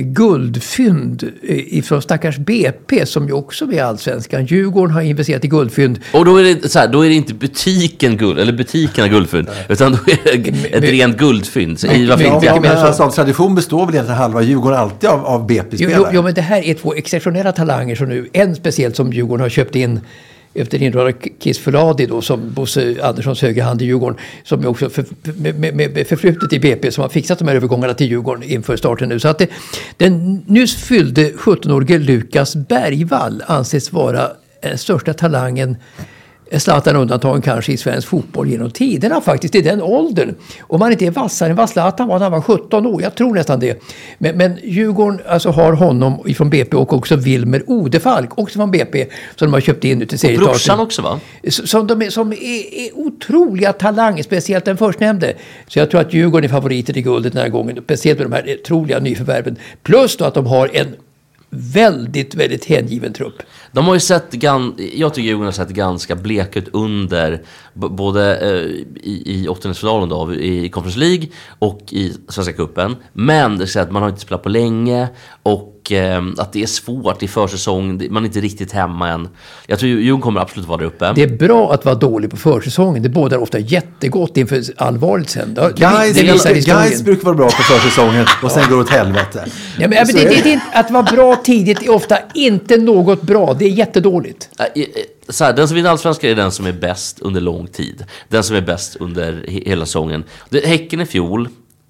[0.02, 4.46] guldfynd eh, ifrån stackars BP som ju också är allsvenskan.
[4.46, 6.00] Djurgården har investerat i guldfynd.
[6.14, 9.48] Och då är, det, så här, då är det inte butiken guld, eller butikerna guldfynd,
[9.70, 11.80] utan då är det ett rent guldfynd.
[11.80, 15.26] Så i varför Ja, men alltså, av tradition består väl egentligen halva Djurgården alltid av,
[15.26, 15.96] av Jo, BP-spelare?
[15.98, 19.42] jo, jo, men det här är två exceptionella talanger som nu, en speciellt som Djurgården
[19.42, 20.00] har köpt in
[20.60, 25.06] efter inrådare Kiss Fuladi då som Bosse Anderssons högra hand i Djurgården som också för,
[25.24, 28.78] med, med, med förflutet i BP som har fixat de här övergångarna till Djurgården inför
[28.78, 29.20] starten nu.
[29.20, 29.50] Så att det,
[29.98, 34.28] den nyss fyllde 17-årige Lukas Bergvall anses vara
[34.62, 35.78] den största talangen
[36.58, 40.36] Zlatan undantagen kanske i svensk fotboll genom tiderna faktiskt, i den åldern.
[40.62, 43.16] Om man inte är vassare än vad Zlatan var när han var 17 år, jag
[43.16, 43.84] tror nästan det.
[44.18, 49.06] Men, men Djurgården alltså har honom ifrån BP och också Wilmer Odefalk, också från BP,
[49.36, 50.52] som de har köpt in nu till Och seriestarten.
[50.52, 51.20] brorsan också va?
[51.50, 55.34] Som, de är, som är, är otroliga talanger, speciellt den förstnämnde.
[55.68, 58.36] Så jag tror att Djurgården är favoriter i guldet den här gången, speciellt med de
[58.36, 59.56] här otroliga nyförvärven.
[59.84, 60.96] Plus då att de har en
[61.50, 63.42] väldigt, väldigt hängiven trupp.
[63.72, 67.44] De har ju sett, gan, jag tycker Djurgården har sett ganska blek ut under
[67.74, 68.66] både eh,
[68.96, 71.28] i, i åttondelsfinalen då, i Conference League
[71.60, 72.96] och i Svenska Cupen.
[73.14, 75.08] Men det är så att man har inte spelat på länge
[75.44, 79.28] och eh, att det är svårt i försäsong, det- man är inte riktigt hemma än.
[79.68, 81.14] Jag tror Djurgården kommer absolut vara där uppe.
[81.16, 83.04] Det är bra att vara dålig på försäsongen.
[83.04, 85.54] Det bådar ofta jättegott inför allvarligt sen.
[85.54, 86.88] Det, Guys, det visar historien.
[86.90, 89.46] guys brukar vara bra på försäsongen och sen går det åt helvete.
[89.80, 93.54] Ja, men, det, det, det, att vara bra tidigt är ofta inte något bra.
[93.60, 94.50] Det är jättedåligt.
[95.30, 98.04] Så här, den som vinner Allsvenskan är den som är bäst under lång tid.
[98.28, 100.24] Den som är bäst under he- hela säsongen.
[100.50, 101.50] Det- Häcken i fjol,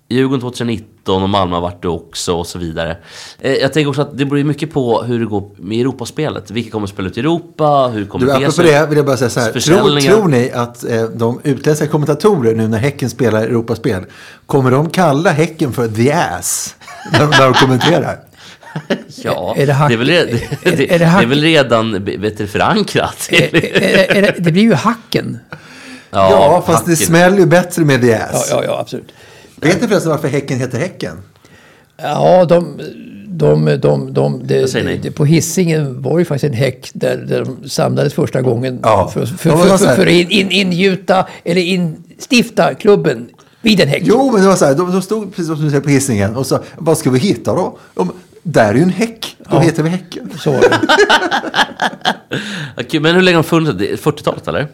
[0.09, 2.97] Djurgården 2019 och Malmö har varit det också och så vidare.
[3.39, 6.51] Eh, Jag tänker också att det beror ju mycket på hur det går med Europaspelet.
[6.51, 7.87] Vilka kommer att spela ut i Europa?
[7.93, 8.65] Hur kommer Du, det sig?
[8.65, 9.51] det vill jag bara säga så här.
[9.51, 14.03] Tror, tror ni att eh, de utländska kommentatorer nu när Häcken spelar Europaspel,
[14.45, 16.75] kommer de kalla Häcken för the ass
[17.11, 18.19] när, de- när de kommenterar?
[19.23, 20.25] Ja, Är det hack- det, är väl, re-
[20.63, 23.29] det, är- det, är det det hack- är väl redan du, förankrat.
[23.31, 23.41] Eh,
[24.37, 25.39] det blir ju hacken.
[26.11, 27.07] Ja, fast det hacken.
[27.07, 28.47] smäller ju bättre med the Ja, ass.
[28.51, 29.11] ja, ja absolut.
[29.61, 31.17] Vet ni förresten varför Häcken heter Häcken?
[31.97, 32.79] Ja, de...
[33.31, 38.13] De, de, de, det- på Hisingen var ju faktiskt en häck där, där de samlades
[38.13, 39.09] första gången Ja.
[39.13, 43.29] för, för, Ja, för, in, ingjuta eller instifta klubben
[43.61, 44.01] vid en häck.
[44.05, 46.35] Jo, men det var så här, de, de stod precis som du säger på Hisingen
[46.35, 47.77] och sa, vad ska vi hitta då?
[47.95, 48.11] De,
[48.43, 50.31] där är ju en häck, då heter vi Häcken.
[50.39, 50.79] Så var det.
[52.81, 53.77] Okej, Men hur länge har de funnits?
[53.77, 54.67] Det är 40-talet eller?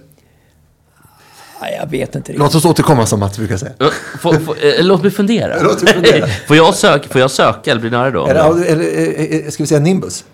[1.72, 2.40] Jag vet inte riktigt.
[2.40, 3.72] Låt oss återkomma som Mats brukar säga.
[3.78, 3.90] Ja,
[4.22, 5.60] Får, får, eh, låt mig fundera.
[5.64, 6.28] Låt mig fundera.
[6.48, 8.28] får, jag söka, får jag söka eller bli nära då?
[8.28, 10.26] Eller, eller, eh, ska vi säga Nimbus?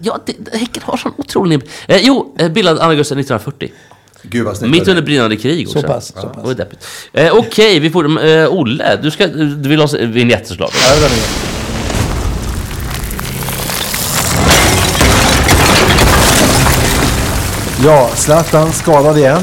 [0.00, 1.60] Ja, det, Häcken har sån otrolig...
[1.86, 3.72] Eh, jo, eh, bildad 2 augusti 1940.
[4.22, 4.70] Gud vad snyggt.
[4.70, 5.88] Mitt under brinnande krig Så också.
[5.88, 6.42] pass, så Ja, pass.
[6.42, 6.86] det var deppigt.
[7.12, 8.26] Eh, Okej, vi får...
[8.26, 10.74] Eh, Olle, du, ska, du vill ha vinjetter såklart?
[10.88, 11.59] Ja, det
[17.84, 19.42] Ja, Zlatan skadad igen.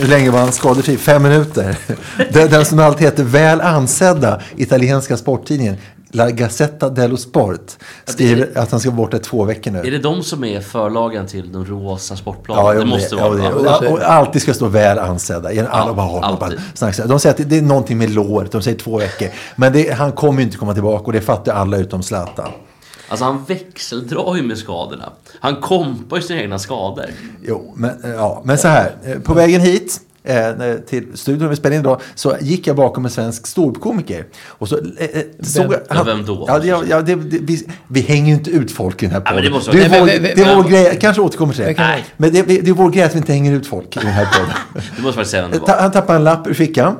[0.00, 0.96] Hur länge var han skadefri?
[0.96, 1.76] Fem minuter.
[2.32, 5.76] Den, den som alltid heter väl ansedda italienska sporttidningen
[6.10, 9.78] La Gazzetta dello Sport skriver att han ska vara borta två veckor nu.
[9.78, 12.64] Är det de som är förlagen till de rosa sportbladen?
[12.64, 13.38] Ja, det jo, måste ja, vara.
[13.38, 13.78] det, va?
[13.78, 15.48] och, och alltid ska stå väl ansedda.
[15.48, 17.06] Alla Ja, bara, har snackar.
[17.06, 18.52] De säger att det, det är någonting med låret.
[18.52, 19.28] De säger två veckor.
[19.56, 22.50] Men det, han kommer ju inte komma tillbaka och det fattar alla utom Zlatan.
[23.08, 25.12] Alltså han växeldrar ju med skadorna.
[25.40, 27.04] Han kompar ju sina egna skador.
[27.46, 28.92] Jo, men, eh, ja, men så här.
[29.04, 33.04] eh, På vägen hit eh, till studion vi spelar in idag så gick jag bakom
[33.04, 34.24] en svensk ståuppkomiker.
[34.46, 35.08] Och så eh,
[35.42, 35.80] såg jag...
[35.88, 36.44] Ja, vem då?
[36.48, 39.22] Ja, det, ja, det, det, vi, vi hänger ju inte ut folk i den här
[39.24, 39.44] Ja, men podden.
[39.52, 40.98] det måste det, vara- är vår, men- det är men- vår grej.
[41.00, 41.74] Kanske återkommer till det.
[41.78, 42.04] Nej.
[42.16, 44.24] Men det, det är vår grej att vi inte hänger ut folk i den här
[44.38, 44.54] podden.
[44.96, 45.76] Du måste faktiskt säga vem det var.
[45.80, 46.96] Han tappade en lapp ur fickan.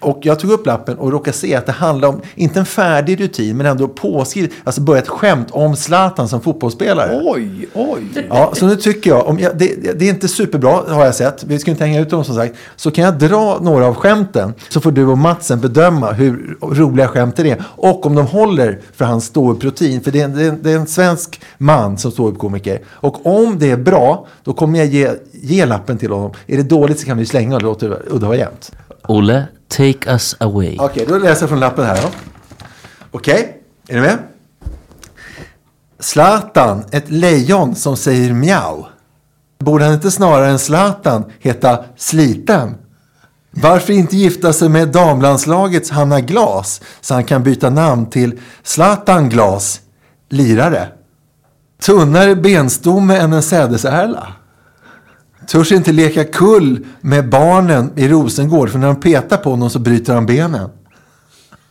[0.00, 3.20] Och jag tog upp lappen och råkade se att det handlar om, inte en färdig
[3.20, 7.20] rutin, men ändå påskrivet, alltså börja ett skämt om Zlatan som fotbollsspelare.
[7.24, 8.26] Oj, oj.
[8.28, 11.44] Ja, så nu tycker jag, om jag det, det är inte superbra har jag sett,
[11.44, 14.54] vi ska inte hänga ut dem som sagt, så kan jag dra några av skämten
[14.68, 19.04] så får du och Matsen bedöma hur roliga skämten är och om de håller för
[19.04, 20.00] hans ståupprutin.
[20.00, 22.80] För det är, en, det, är en, det är en svensk man som ståuppkomiker.
[22.88, 26.32] Och om det är bra, då kommer jag ge, ge lappen till honom.
[26.46, 28.72] Är det dåligt så kan vi slänga och låta udda vara jämnt.
[29.10, 30.76] Olle, take us away.
[30.80, 32.12] Okej, då läser jag från lappen här Okej,
[33.10, 34.18] Okej, är ni med?
[35.98, 38.84] Zlatan, ett lejon som säger mjau.
[39.58, 42.74] Borde han inte snarare än Zlatan heta Sliten?
[43.50, 49.28] Varför inte gifta sig med damlandslagets Hanna Glas så han kan byta namn till Zlatan
[49.28, 49.80] Glas,
[50.28, 50.88] lirare?
[51.82, 54.39] Tunnare benstomme än en sädesärla?
[55.50, 59.78] Törs inte leka kull med barnen i Rosengård för när de petar på honom så
[59.78, 60.70] bryter han benen.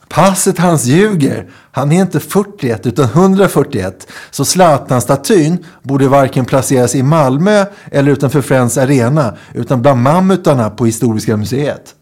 [0.09, 1.49] Passet hans ljuger.
[1.71, 4.07] Han är inte 41 utan 141.
[4.31, 10.85] Så Zlatan-statyn borde varken placeras i Malmö eller utanför Friends Arena utan bland mammutarna på
[10.85, 11.95] Historiska museet.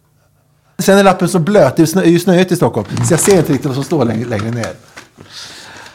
[0.80, 3.53] Sen är lappen så blöt, det är ju snöigt i Stockholm, så jag ser inte
[3.53, 4.73] riktigt vad som står längre, längre ner.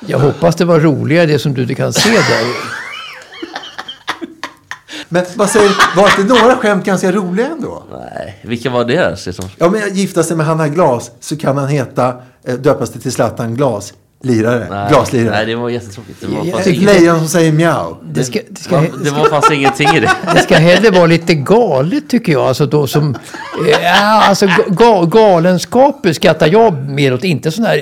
[0.01, 2.82] Jag hoppas det var roligare det som du inte kan se där.
[5.13, 7.83] Men vad säger var inte några skämt ganska roliga ändå?
[7.93, 9.17] Nej, vilka var det?
[9.19, 9.49] Stefan?
[9.59, 13.13] Ja, men gifta sig med Hanna Glas så kan han heta, eh, döpas det till
[13.13, 15.31] Zlatan Glas, lirare, Nej, glaslirare.
[15.37, 16.21] Nej, det var jättetråkigt.
[16.21, 17.97] Det var, fanns Ett inget- lejon som säger mjau.
[18.05, 20.11] Det ska, det ska, det var fanns ingenting i det.
[20.35, 22.43] det ska hellre vara lite galet tycker jag.
[22.43, 27.25] Alltså då som, eh, ja, alltså ga, galenskaper skrattar jag mer åt.
[27.25, 27.79] Inte sådana här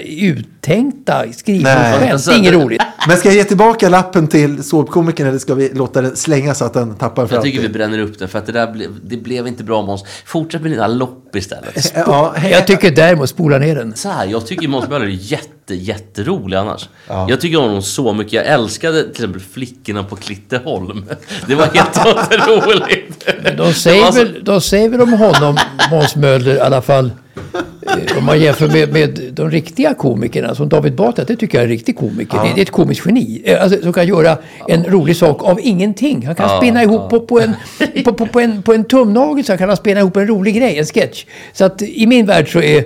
[0.60, 1.98] uttänkta skrivna Nej.
[1.98, 2.12] skämt.
[2.12, 2.82] Alltså, Det är inget roligt.
[3.08, 6.64] Men ska jag ge tillbaka lappen till ståuppkomikern eller ska vi låta den slänga så
[6.64, 8.90] att den tappar för Jag tycker vi bränner upp den för att det där blev,
[9.04, 10.04] det blev inte bra Måns.
[10.26, 11.92] Fortsätt med dina lopp istället.
[11.94, 13.94] Ja, he- Jag tycker däremot spola ner den.
[13.96, 16.88] Så här, jag tycker Måns Möller är jätte, jätterolig annars.
[17.28, 18.32] Jag tycker om honom så mycket.
[18.32, 21.04] Jag älskade till exempel Flickorna på Klitteholm.
[21.46, 21.98] Det var helt
[22.48, 23.26] otroligt.
[23.56, 25.56] De säger, väl, de säger väl om honom,
[25.90, 27.10] Måns Möller i alla fall, eh,
[28.18, 31.66] om man jämför med, med de riktiga komikerna, som David Batra, det tycker jag är
[31.66, 32.38] en riktig komiker.
[32.38, 33.42] Det, det är ett komiskt geni.
[33.44, 34.38] eh, Alltså, som kan göra
[34.68, 36.26] en rolig sak av ingenting.
[36.26, 37.08] Han kan Ja, spinna ihop ja.
[37.08, 37.52] på, på, en,
[38.04, 40.78] på, på, på, en, på en tumnagel så kan han spinna ihop en rolig grej,
[40.78, 41.24] en sketch.
[41.52, 42.84] Så att i min värld så är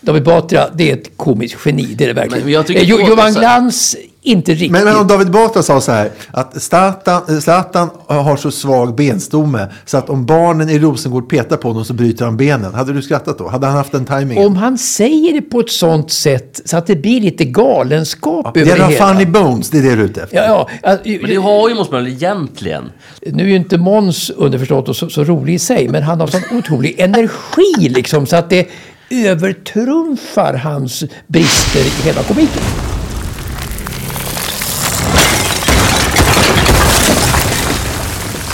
[0.00, 1.82] David Batra, det är ett komiskt geni.
[1.98, 2.44] Det är det verkligen.
[2.44, 3.96] Men jag tycker Eh, Johan Glans,
[4.26, 4.70] inte riktigt.
[4.70, 8.94] Men, men om David Batra sa så här att Zlatan, eh, Zlatan har så svag
[8.94, 12.74] benstomme så att om barnen i Rosengård petar på honom så bryter han benen.
[12.74, 13.48] Hade du skrattat då?
[13.48, 14.46] Hade han haft den tajmingen?
[14.46, 18.60] Om han säger det på ett sånt sätt så att det blir lite galenskap det
[18.60, 19.06] över är det de hela.
[19.06, 20.36] funny bones, det är det du är ute efter.
[20.36, 22.92] Ja, ja, alltså, Men det har ju Måns Möller egentligen.
[23.26, 26.26] Nu är ju inte Måns underförstått och så, så rolig i sig, men han har
[26.26, 28.68] sån otrolig energi liksom så att det
[29.10, 32.62] övertrumfar hans brister i hela komiken.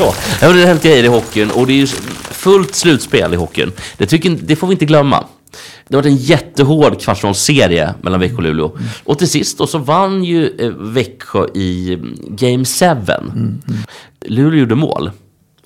[0.02, 0.14] Så.
[0.40, 1.86] Det har hänt grejer i hockeyn och det är ju
[2.30, 3.72] fullt slutspel i hockeyn.
[3.96, 5.24] Det, tycker, det får vi inte glömma.
[5.88, 8.78] Det har varit en jättehård kvartsfinalserie mellan Växjö och Luleå.
[9.04, 12.86] Och till sist då så vann ju eh, Växjö i mm, Game 7.
[14.26, 15.10] Luleå gjorde mål.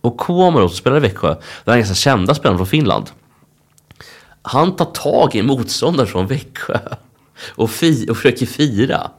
[0.01, 1.29] Och Komarov som spelade i Växjö,
[1.65, 3.05] den här ganska kända spelaren från Finland.
[4.43, 6.79] Han tar tag i en motståndare från Växjö
[7.49, 9.11] och, fi- och försöker fira.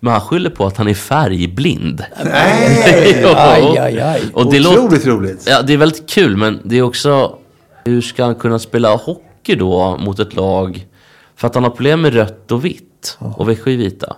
[0.00, 2.04] Men han skyller på att han är färgblind.
[2.24, 3.18] Nej!
[3.22, 3.28] Jo.
[3.36, 4.22] Aj, aj, aj.
[4.32, 5.46] Och det Otroligt roligt.
[5.46, 7.36] ja, det är väldigt kul, men det är också...
[7.84, 10.86] Hur ska han kunna spela hockey då mot ett lag?
[11.36, 13.18] För att han har problem med rött och vitt.
[13.18, 14.16] Och Växjö är vita.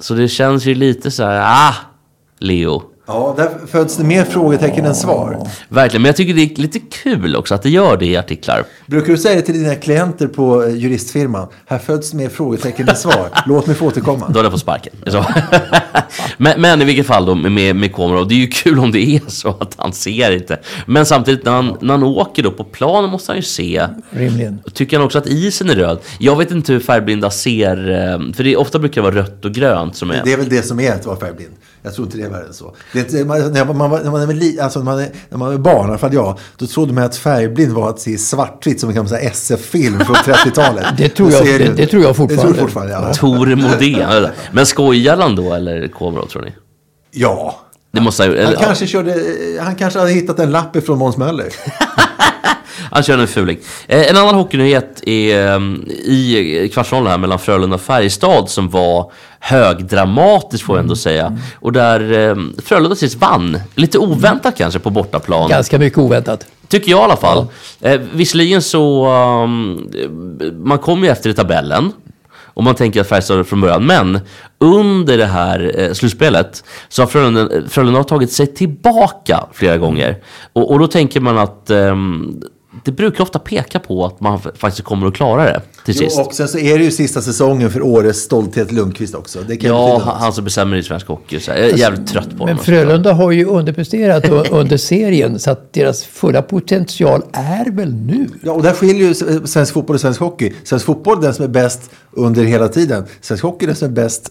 [0.00, 1.74] Så det känns ju lite så här, ah,
[2.38, 2.82] Leo.
[3.06, 5.48] Ja, där föds det mer frågetecken än svar.
[5.68, 8.64] Verkligen, men jag tycker det är lite kul också att det gör det i artiklar.
[8.86, 11.48] Brukar du säga det till dina klienter på eh, juristfirman?
[11.66, 13.28] Här föds det mer frågetecken än svar.
[13.46, 14.28] Låt mig få återkomma.
[14.28, 14.92] Då är det på sparken.
[16.36, 18.98] Men, men i vilket fall då med, med Komarov, det är ju kul om det
[18.98, 20.60] är så att han ser inte.
[20.86, 23.86] Men samtidigt när han, när han åker då på planen måste han ju se.
[24.10, 24.58] Rimligen.
[24.72, 25.98] Tycker han också att isen är röd?
[26.18, 29.44] Jag vet inte hur färgblinda ser, eh, för det är, ofta brukar det vara rött
[29.44, 30.22] och grönt som är...
[30.24, 31.52] Det är väl det som är att vara färgblind.
[31.86, 32.74] Jag tror inte det är värre än så.
[32.92, 35.86] Det man, när, man, när, man, är alltså när, man är, när man är barn,
[35.86, 38.94] i alla fall jag, då trodde man att färgblind var att se svartvitt som en
[38.94, 40.86] gammal SF-film från 30-talet.
[40.96, 42.58] Det tror jag- det- det tror jag Det tror fortfarande.
[42.58, 43.14] fortfarande, ja.
[43.14, 44.28] Tor Modén.
[44.52, 46.52] Men skojar han då eller Komarov tror ni?
[47.10, 47.60] Ja.
[47.92, 48.38] Det måste han ju...
[48.38, 49.14] Han eller- kanske, körde,
[49.60, 51.46] han kanske hade hittat en lapp ifrån Måns Möller.
[52.90, 53.58] Han kör en fuling.
[53.86, 59.12] Eh, en annan hockeynyhet är um, i kvartsfinalen här mellan Frölunda och Färjestad som var
[59.38, 61.38] högdramatisk får jag ändå säga.
[61.60, 65.48] Och där um, Frölunda sist vann, lite oväntat kanske på bortaplan.
[65.48, 66.46] Ganska mycket oväntat.
[66.68, 67.46] Tycker jag i alla fall.
[67.80, 69.06] Eh, visserligen så,
[69.44, 69.90] um,
[70.64, 71.92] man kommer ju efter i tabellen.
[72.54, 73.86] Och man tänker att Färjestad är från början.
[73.86, 74.20] Men
[74.58, 80.16] under det här eh, slutspelet så har Frölunda, Frölunda tagit sig tillbaka flera gånger.
[80.52, 82.42] Och, och då tänker man att ehm,
[82.84, 86.16] det brukar ofta peka på att man faktiskt kommer att klara det till sist.
[86.18, 89.38] Jo, och sen så är det ju sista säsongen för årets stolthet Lundqvist också.
[89.48, 91.40] Det kan Ja, han, han som bestämmer i svensk hockey.
[91.40, 92.58] Så jag är jävligt trött på Men honom.
[92.64, 98.28] Frölunda har ju underpresterat under serien så att deras fulla potential är väl nu.
[98.42, 100.52] Ja, och där skiljer ju s- svensk fotboll och svensk hockey.
[100.64, 103.04] Svensk fotboll är den som är bäst under hela tiden.
[103.20, 104.30] Svensk hockey är den som är bäst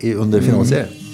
[0.00, 0.86] eh, under finalserien.
[0.88, 1.09] Och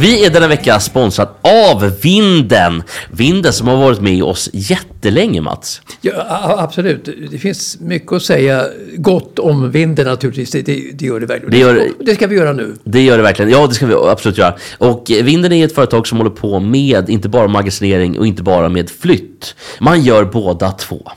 [0.00, 2.82] Vi är denna vecka sponsrat av Vinden.
[3.10, 5.82] Vinden som har varit med oss jättelänge Mats.
[6.00, 7.08] Ja, absolut.
[7.30, 8.64] Det finns mycket att säga
[8.96, 10.50] gott om vinden naturligtvis.
[10.50, 11.50] Det, det, det gör det verkligen.
[11.52, 12.74] Det gör- det ska vi göra nu.
[12.84, 13.50] Det gör det verkligen.
[13.50, 14.54] Ja, det ska vi absolut göra.
[14.78, 18.42] Och eh, Vinden är ett företag som håller på med inte bara magasinering och inte
[18.42, 19.54] bara med flytt.
[19.80, 21.10] Man gör båda två.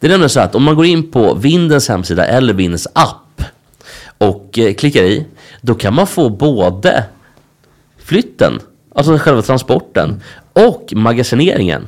[0.00, 3.42] Det är nämligen så att om man går in på Vindens hemsida eller Vindens app
[4.18, 5.26] och eh, klickar i,
[5.60, 7.04] då kan man få både
[8.06, 8.60] flytten,
[8.94, 11.86] alltså själva transporten, och magasineringen.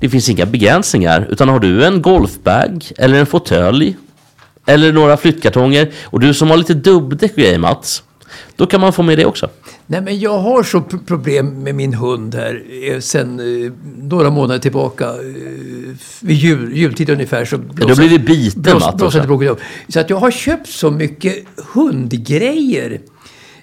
[0.00, 3.96] Det finns inga begränsningar, utan har du en golfbag eller en fåtölj
[4.66, 8.02] eller några flyttkartonger och du som har lite dubbdäck och grejer Mats,
[8.56, 9.48] då kan man få med det också.
[9.86, 14.60] Nej, men jag har så problem med min hund här eh, sen eh, några månader
[14.60, 15.06] tillbaka.
[15.06, 15.14] Eh,
[16.20, 19.22] vid jul, jultid ungefär så då blir det biten, blås, också.
[19.22, 19.60] bråket upp.
[19.88, 23.00] Så att jag har köpt så mycket hundgrejer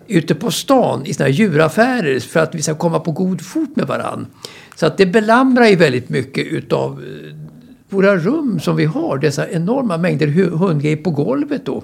[0.10, 3.76] ute på stan i såna här djuraffärer för att vi ska komma på god fot
[3.76, 4.28] med varann.
[4.76, 7.36] Så att det belamrar ju väldigt mycket utav eh,
[7.90, 9.18] våra rum som vi har.
[9.18, 11.84] Dessa enorma mängder hundgrejer på golvet då.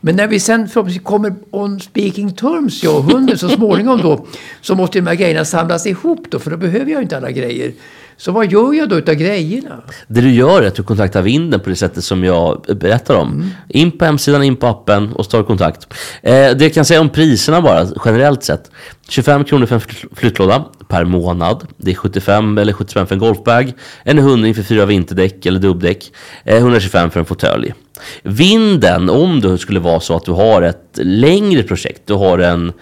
[0.00, 4.26] Men när vi sen förhoppningsvis kommer on speaking terms, jag och hunden, så småningom då,
[4.60, 7.30] så måste de här grejerna samlas ihop då, för då behöver jag ju inte alla
[7.30, 7.72] grejer.
[8.20, 9.80] Så vad gör jag då utav grejerna?
[10.08, 13.50] Det du gör är att du kontaktar vinden på det sättet som jag berättar om.
[13.68, 15.86] In på hemsidan, in på appen och så tar du kontakt.
[16.22, 18.70] Eh, det jag kan säga om priserna bara, generellt sett.
[19.08, 21.66] 25 kronor för en fly- flyttlåda per månad.
[21.76, 23.72] Det är 75 eller 75 för en golfbag.
[24.02, 26.12] En hundring för fyra vinterdäck eller dubbdäck.
[26.44, 27.74] Eh, 125 för en fåtölj.
[28.22, 32.72] Vinden, om det skulle vara så att du har ett längre projekt, du har en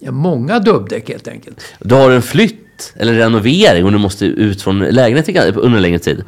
[0.00, 1.64] Ja, många dubbdäck helt enkelt.
[1.78, 5.98] Du har en flytt eller renovering och du måste ut från lägenheten under en längre
[5.98, 6.24] tid.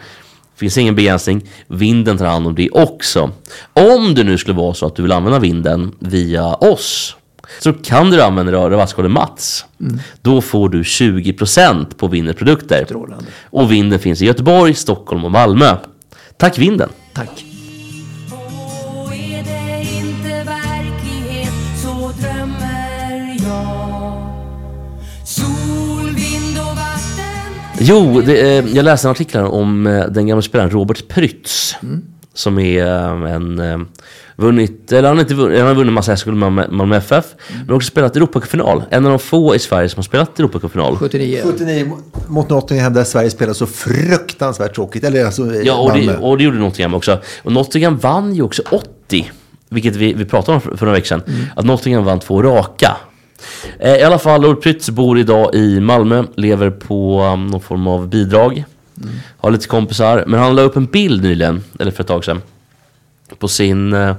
[0.56, 1.48] Finns ingen begränsning.
[1.66, 3.30] Vinden tar hand om det också.
[3.72, 7.16] Om det nu skulle vara så att du vill använda vinden via oss
[7.58, 9.64] så kan du använda rabattkoden Mats.
[10.22, 12.86] Då får du 20% på Vinden produkter.
[13.44, 15.76] Och Vinden finns i Göteborg, Stockholm och Malmö.
[16.36, 16.88] Tack Vinden!
[17.14, 17.51] Tack.
[27.84, 31.76] Jo, det, eh, jag läste en artikel om eh, den gamla spelaren Robert Prytz.
[32.34, 33.58] Som är eh, en...
[33.58, 33.78] Eh,
[34.36, 37.24] vunnit, eller han har inte vunnit, han har vunnit massa SHL med Malmö- FF.
[37.66, 38.82] Men också spelat Europacupfinal.
[38.90, 40.96] En av de få i Sverige som har spelat Europacupfinal.
[40.96, 41.40] 79.
[41.44, 41.92] 79
[42.28, 45.04] mot- Nottingham där Sverige spelar så fruktansvärt tråkigt.
[45.04, 47.18] Eller alltså eh, Ja, och det, och det gjorde Nottingham också.
[47.42, 49.30] Och Nottingham vann ju också 80.
[49.68, 51.22] Vilket vi, vi pratade om för, för några veckor sedan.
[51.56, 52.96] Att Nottingham vann två raka.
[53.78, 56.24] Eh, I alla fall, Robert Prytz bor idag i Malmö.
[56.36, 58.64] Lever på um, någon form av bidrag.
[59.38, 60.24] Har lite kompisar.
[60.26, 62.42] Men han la upp en bild nyligen, eller för ett tag sedan.
[63.38, 64.14] På sin eh,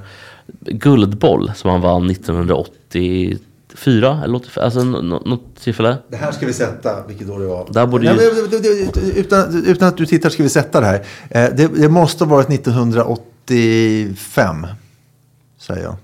[0.60, 4.20] guldboll som han vann 1984.
[4.24, 5.96] Eller 85, alltså nå- nå- något tillfälle.
[6.08, 7.66] Det här ska vi sätta, vilket år det var.
[7.70, 8.12] Där borde ju-
[9.20, 10.94] utan, utan att du tittar ska vi sätta det här.
[11.30, 14.66] Eh, Det, det måste ha varit 1985,
[15.58, 15.96] säger jag.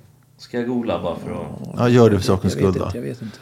[0.51, 1.77] Ska jag googla bara för att...
[1.77, 2.91] Ja, gör det för sakens skull då.
[2.95, 3.39] jag vet inte.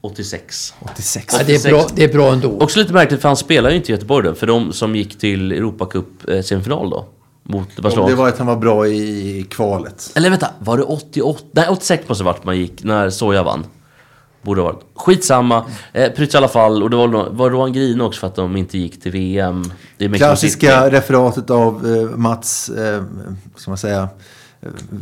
[0.00, 0.74] 86.
[0.80, 1.34] 86.
[1.38, 2.58] Ja, det, är bra, det är bra ändå.
[2.60, 5.18] Också lite märkligt för han spelar ju inte i Göteborg då, för de som gick
[5.18, 7.06] till Europacup eh, då.
[7.42, 8.08] Mot Om Barcelona.
[8.08, 10.12] det var att han var bra i kvalet.
[10.14, 11.44] Eller vänta, var det 88?
[11.52, 13.64] Nej 86 måste det varit man gick när Soja vann.
[14.42, 14.84] Borde ha varit.
[14.94, 15.64] Skitsamma.
[15.92, 16.82] Eh, Prytz i alla fall.
[16.82, 19.12] Och det var, var det då han grinade också för att de inte gick till
[19.12, 19.64] VM?
[20.16, 23.04] Klassiska referatet av eh, Mats, eh,
[23.56, 24.08] ska man säga,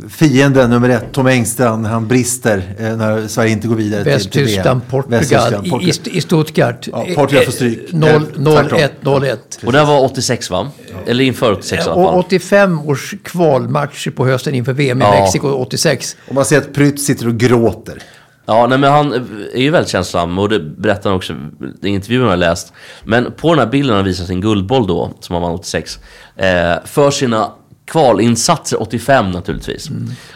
[0.09, 4.13] fienden nummer ett, Tom Engstrand, han brister eh, när Sverige inte går vidare till.
[4.13, 5.95] Portugal, Västtyskland, i, Portugal.
[6.13, 6.87] i, i Stuttgart.
[6.91, 7.93] Ja, Portugal får stryk.
[7.93, 8.79] Eh, Eh, 0-1, tvärtom.
[9.01, 9.37] 0-1.
[9.65, 10.69] Och det här var 86 va?
[11.05, 12.19] Eller inför 86 i alla Och fall.
[12.19, 15.11] 85 års kvalmatcher på hösten inför VM i Ja.
[15.21, 16.17] Mexiko 86.
[16.27, 17.97] Och man ser att Prytz sitter och gråter.
[18.45, 19.13] Ja, nej, men han
[19.53, 21.33] är ju väldigt känslosam och det berättar han också
[21.81, 22.73] i intervjun jag har läst.
[23.03, 25.99] Men på den här bilden han visar sin guldboll då, som han vann 86,
[26.35, 26.45] eh,
[26.85, 27.51] för sina
[27.91, 29.89] kvalinsatser 85 naturligtvis.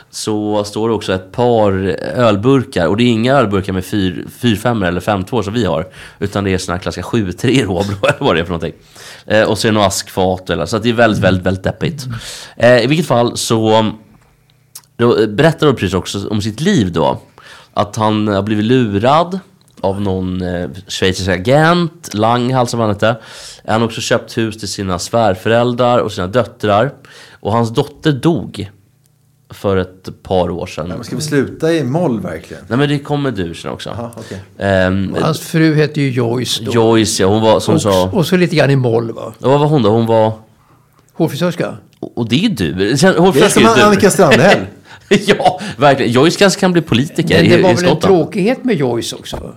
[0.09, 1.71] Så står det också ett par
[2.15, 5.87] ölburkar och det är inga ölburkar med 4-5 eller 5-2 som vi har.
[6.19, 8.73] Utan det är såna här klassiska 7-3 råblå eller vad det är för någonting.
[9.25, 12.05] Eh, och så är det några askfat eller så det är väldigt, väldigt, väldigt deppigt.
[12.57, 13.91] Eh, I vilket fall så
[14.97, 17.21] då berättar Ulf också om sitt liv då.
[17.73, 19.39] Att han har blivit lurad
[19.81, 23.15] av någon eh, schweizisk agent, Langhals som han hette.
[23.67, 26.91] Han har också köpt hus till sina svärföräldrar och sina döttrar.
[27.45, 28.71] Och hans dotter dog
[29.49, 30.87] för ett par år sedan.
[30.87, 32.63] Men ska vi sluta i moll verkligen?
[32.67, 33.89] Nej men det kommer du sen också.
[33.89, 34.41] Aha, okej.
[34.57, 36.71] Ehm, Hans fru hette ju Joyce då.
[36.71, 38.09] Joyce, ja, hon var som och, sa...
[38.13, 39.33] och så lite grann i moll va?
[39.39, 39.89] Ja, vad var hon då?
[39.89, 40.31] Hon var...
[41.13, 41.77] Hårfrisörska.
[41.99, 42.73] Och och det är du.
[42.73, 42.95] Det är
[43.49, 43.81] som du.
[43.81, 44.59] Annika Strandhäll.
[45.09, 46.11] ja, verkligen.
[46.11, 49.15] Joyce kanske kan bli politiker Men i, det var i väl en tråkighet med Joyce
[49.15, 49.53] också?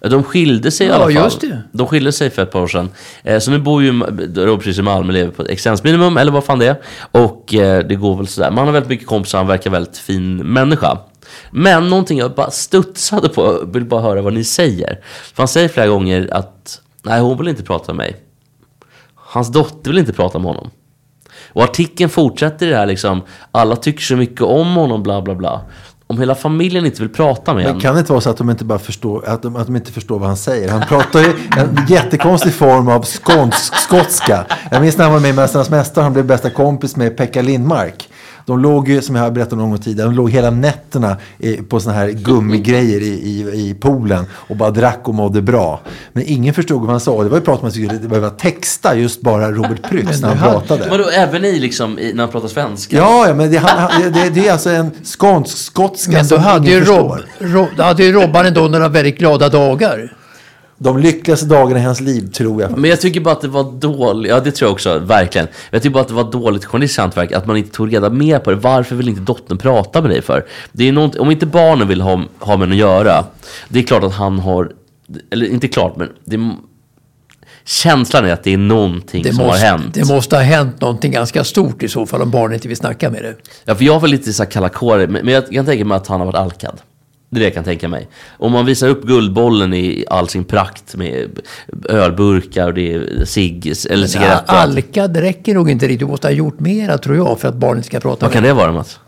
[0.00, 1.14] De skilde sig i alla fall.
[1.14, 1.62] just det.
[1.72, 2.90] De skilde sig för ett par år sedan.
[3.22, 4.00] Eh, så nu bor ju
[4.36, 6.76] Robert Prytz i Malmö, lever på existensminimum, eller vad fan det är.
[7.12, 8.50] Och eh, det går väl sådär.
[8.50, 10.98] Man har väldigt mycket kompisar, han verkar väldigt fin människa.
[11.50, 15.00] Men någonting jag bara studsade på, vill bara höra vad ni säger.
[15.34, 18.16] För han säger flera gånger att, nej hon vill inte prata med mig.
[19.14, 20.70] Hans dotter vill inte prata med honom.
[21.52, 23.22] Och artikeln fortsätter i det här liksom,
[23.52, 25.60] alla tycker så mycket om honom, bla bla bla.
[26.08, 27.80] Om hela familjen inte vill prata med Men honom.
[27.80, 29.92] kan det inte vara så att de inte bara förstår, att de, att de inte
[29.92, 30.68] förstår vad han säger?
[30.68, 31.26] Han pratar ju
[31.56, 34.46] en jättekonstig form av skånsk, skotska.
[34.70, 37.42] Jag minns när han var med i Mästarnas Mästare, han blev bästa kompis med Pekka
[37.42, 38.08] Lindmark.
[38.46, 41.16] De låg ju, som jag har berättat någon gång tidigare, de låg hela nätterna
[41.68, 43.40] på såna här gummigrejer i, i,
[43.70, 45.80] i poolen och bara drack och mådde bra.
[46.12, 47.22] Men ingen förstod vad han sa.
[47.22, 50.20] Det var ju prat om att man skulle det var texta just bara Robert Prytz
[50.20, 50.88] när han pratade.
[50.90, 52.96] Vadå, även i liksom, i, när han pratar svenska?
[52.96, 56.28] Ja, ja, men det, han, han, det, det är alltså en skånsk, skotska Men då
[56.28, 57.24] som hade ingen ju, förstår.
[57.38, 60.16] Rob, Rob, då hade ju Robban ändå några väldigt glada dagar.
[60.78, 62.78] De lyckligaste dagarna i hans liv, tror jag.
[62.78, 65.48] Men jag tycker bara att det var dåligt, ja det tror jag också, verkligen.
[65.70, 68.38] Jag tycker bara att det var dåligt journalistiskt hantverk, att man inte tog reda mer
[68.38, 68.56] på det.
[68.56, 70.46] Varför vill inte dottern prata med dig för?
[70.72, 73.24] Det är något, om inte barnen vill ha, ha med att göra,
[73.68, 74.72] det är klart att han har,
[75.30, 76.50] eller inte klart, men det,
[77.64, 79.94] känslan är att det är någonting Det som måste, har hänt.
[79.94, 83.10] det måste ha hänt någonting ganska stort i så fall om barnen inte vill snacka
[83.10, 83.36] med det.
[83.64, 86.06] Ja, för jag var lite så här kalla men men jag kan tänka mig att
[86.06, 86.80] han har varit alkad.
[87.30, 88.08] Det är det jag kan tänka mig.
[88.38, 91.40] Om man visar upp Guldbollen i all sin prakt med
[91.88, 94.52] ölburkar och det är cigg eller cigaretter.
[94.54, 96.00] Alka, det räcker nog inte riktigt.
[96.00, 98.52] Du måste ha gjort mera tror jag för att barnen ska prata Vad kan det
[98.52, 98.98] vara Mats?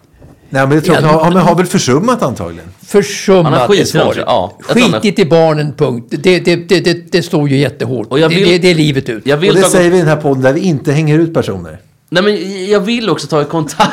[0.50, 2.68] Nej, men det tror jag, Ja, han, han har väl försummat antagligen.
[2.86, 4.16] Försummat är skitit i svaret.
[4.26, 4.58] ja.
[4.60, 6.06] Skitit i barnen, punkt.
[6.10, 8.06] Det, det, det, det, det står ju jättehårt.
[8.10, 9.26] Och vill- det, det är livet ut.
[9.26, 11.34] Jag Och det ta, säger vi i den här podden där vi inte hänger ut
[11.34, 11.78] personer.
[12.08, 13.92] nej, men jag vill också ta kontakt.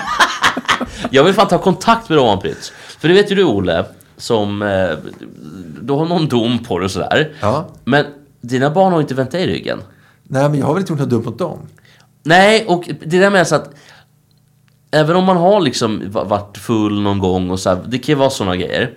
[1.09, 2.71] jag vill fan ta kontakt med Roman Prytz.
[2.99, 3.85] För det vet ju du Olle,
[4.17, 4.61] som...
[4.61, 4.89] Eh,
[5.81, 7.33] du har någon dom på det och sådär.
[7.41, 7.67] Ja.
[7.83, 8.05] Men
[8.41, 9.79] dina barn har inte vänt dig i ryggen.
[10.23, 11.59] Nej, men jag har väl inte gjort något dumt mot dem.
[12.23, 13.69] Nej, och det där med så att
[14.91, 18.13] även om man har liksom va- varit full någon gång och så här, det kan
[18.13, 18.91] ju vara sådana grejer.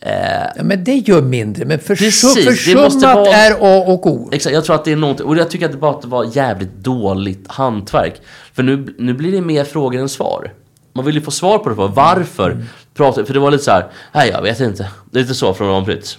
[0.00, 0.12] Eh,
[0.56, 1.64] Ja, men det gör mindre.
[1.64, 4.28] Men försum, Precis, det försummat måste vara- är A och O.
[4.32, 6.74] exakt, jag tror att det är något, och jag tycker att det bara var jävligt
[6.76, 8.20] dåligt hantverk.
[8.54, 10.52] För nu, nu blir det mer frågor än svar.
[10.92, 12.64] Man vill ju få svar på det, på varför
[12.96, 14.90] pratar För det var lite så här, nej jag vet inte.
[15.10, 16.18] Det är lite så från Ron Prytz.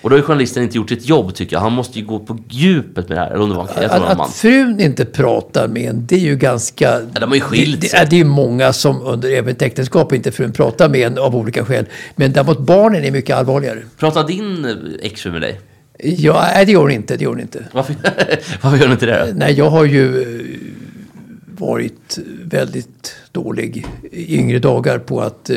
[0.00, 1.60] Och då har ju journalisten inte gjort sitt jobb tycker jag.
[1.60, 3.30] Han måste ju gå på djupet med det här.
[3.30, 4.20] Eller om det var en Att, man.
[4.20, 7.00] att frun inte pratar med en, det är ju ganska...
[7.14, 9.62] Ja, de har ju skilt det, det, det är ju många som under även ett
[9.62, 11.86] äktenskap inte frun pratar med en av olika skäl.
[12.16, 13.82] Men däremot barnen är mycket allvarligare.
[13.98, 15.60] Pratar din eh, exfru med dig?
[15.98, 17.16] Ja, nej, det gör hon inte.
[17.16, 17.64] Det gör hon inte.
[17.72, 17.94] Varför,
[18.62, 19.32] varför gör hon inte det då?
[19.34, 20.44] Nej, jag har ju eh,
[21.58, 25.56] varit väldigt dålig i yngre dagar på att eh,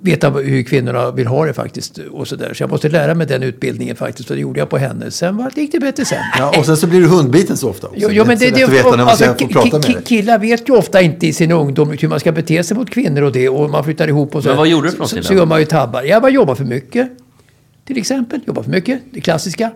[0.00, 1.98] veta hur kvinnorna vill ha det faktiskt.
[1.98, 2.54] Och så, där.
[2.54, 4.30] så jag måste lära mig den utbildningen faktiskt.
[4.30, 5.10] Och det gjorde jag på henne.
[5.10, 6.18] Sen var, gick det bättre sen.
[6.38, 8.00] Ja, och sen så blir du hundbiten så ofta också.
[8.00, 10.06] Jo, jo, men det, är det, att veta när man alltså, ki- prata med.
[10.06, 13.22] Killar vet ju ofta inte i sin ungdom hur man ska bete sig mot kvinnor
[13.22, 13.48] och det.
[13.48, 14.48] Och man flyttar ihop och så.
[14.48, 16.02] Men vad gjorde du för så, någonting så, så gör man ju tabbar.
[16.02, 17.08] Jag bara jobbar för mycket.
[17.86, 18.40] Till exempel.
[18.46, 19.00] Jobbar för mycket.
[19.10, 19.70] Det klassiska.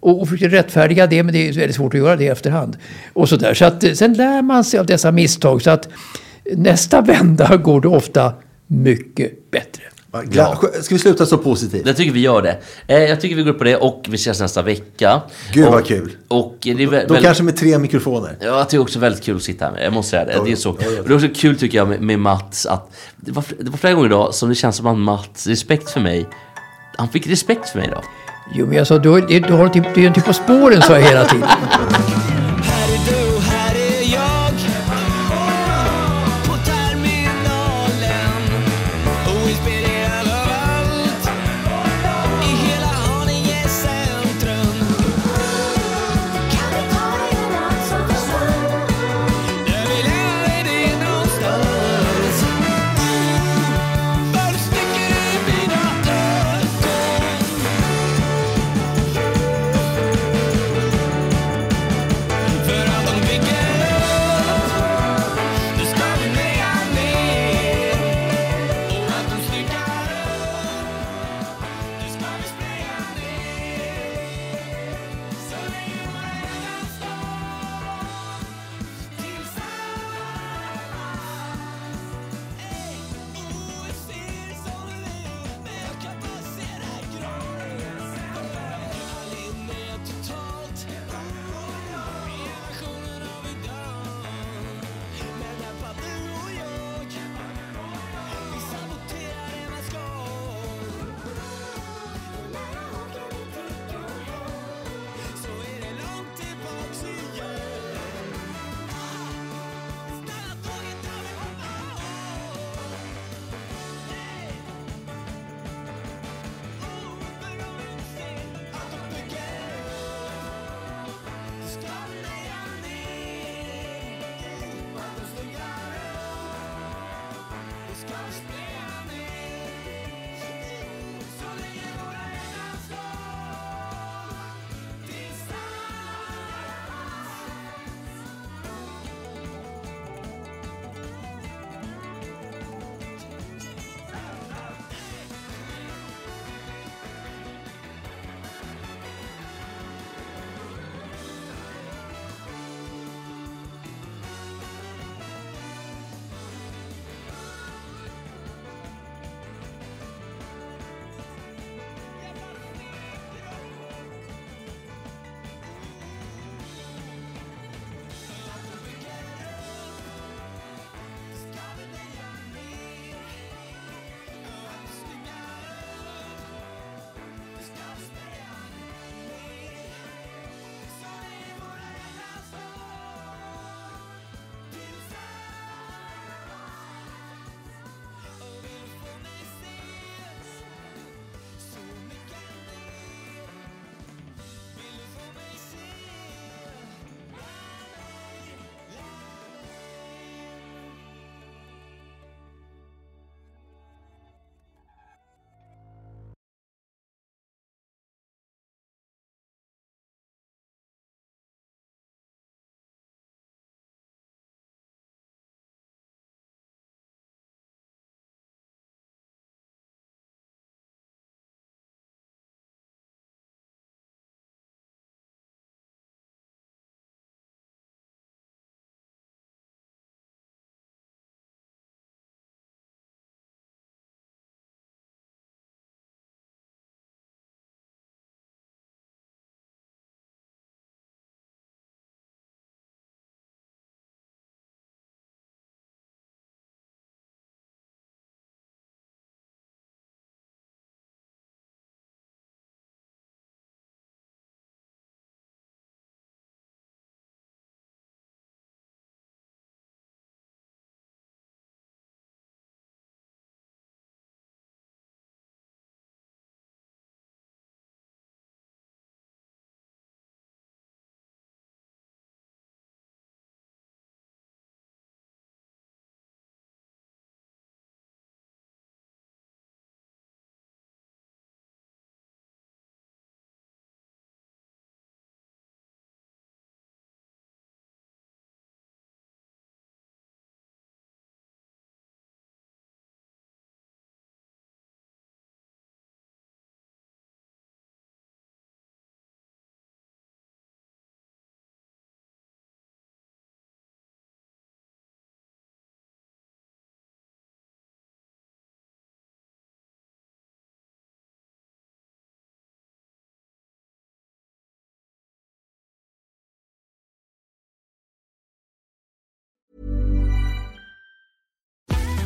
[0.00, 2.76] Och, och försöker rättfärdiga det, men det är väldigt svårt att göra det i efterhand.
[3.12, 3.54] Och så där.
[3.54, 5.62] Så att, eh, sen lär man sig av dessa misstag.
[5.62, 5.88] Så att
[6.56, 8.32] nästa vända går det ofta
[8.66, 9.82] mycket bättre.
[10.12, 11.86] Gla- Ska vi sluta så positivt?
[11.86, 12.58] Jag tycker vi gör det.
[12.86, 15.22] Eh, jag tycker vi går upp på det och vi ses nästa vecka.
[15.52, 16.16] Gud, och, vad kul.
[16.28, 18.36] Och det är vä- Då kanske med tre mikrofoner.
[18.40, 19.84] Ja, det är också väldigt kul att sitta här med.
[19.84, 20.32] Jag måste säga det.
[20.32, 20.56] Ja, det är ja.
[20.56, 20.76] så.
[20.80, 21.00] Ja, ja.
[21.02, 23.78] Och det är också kul tycker jag med, med Mats att det var, det var
[23.78, 26.26] flera gånger idag som det känns som att Mats respekt för mig.
[26.96, 28.02] Han fick respekt för mig idag.
[28.54, 30.98] Jo, men jag sa, du, du, du har typ, du är inte på spåren, sa
[30.98, 31.48] jag hela tiden.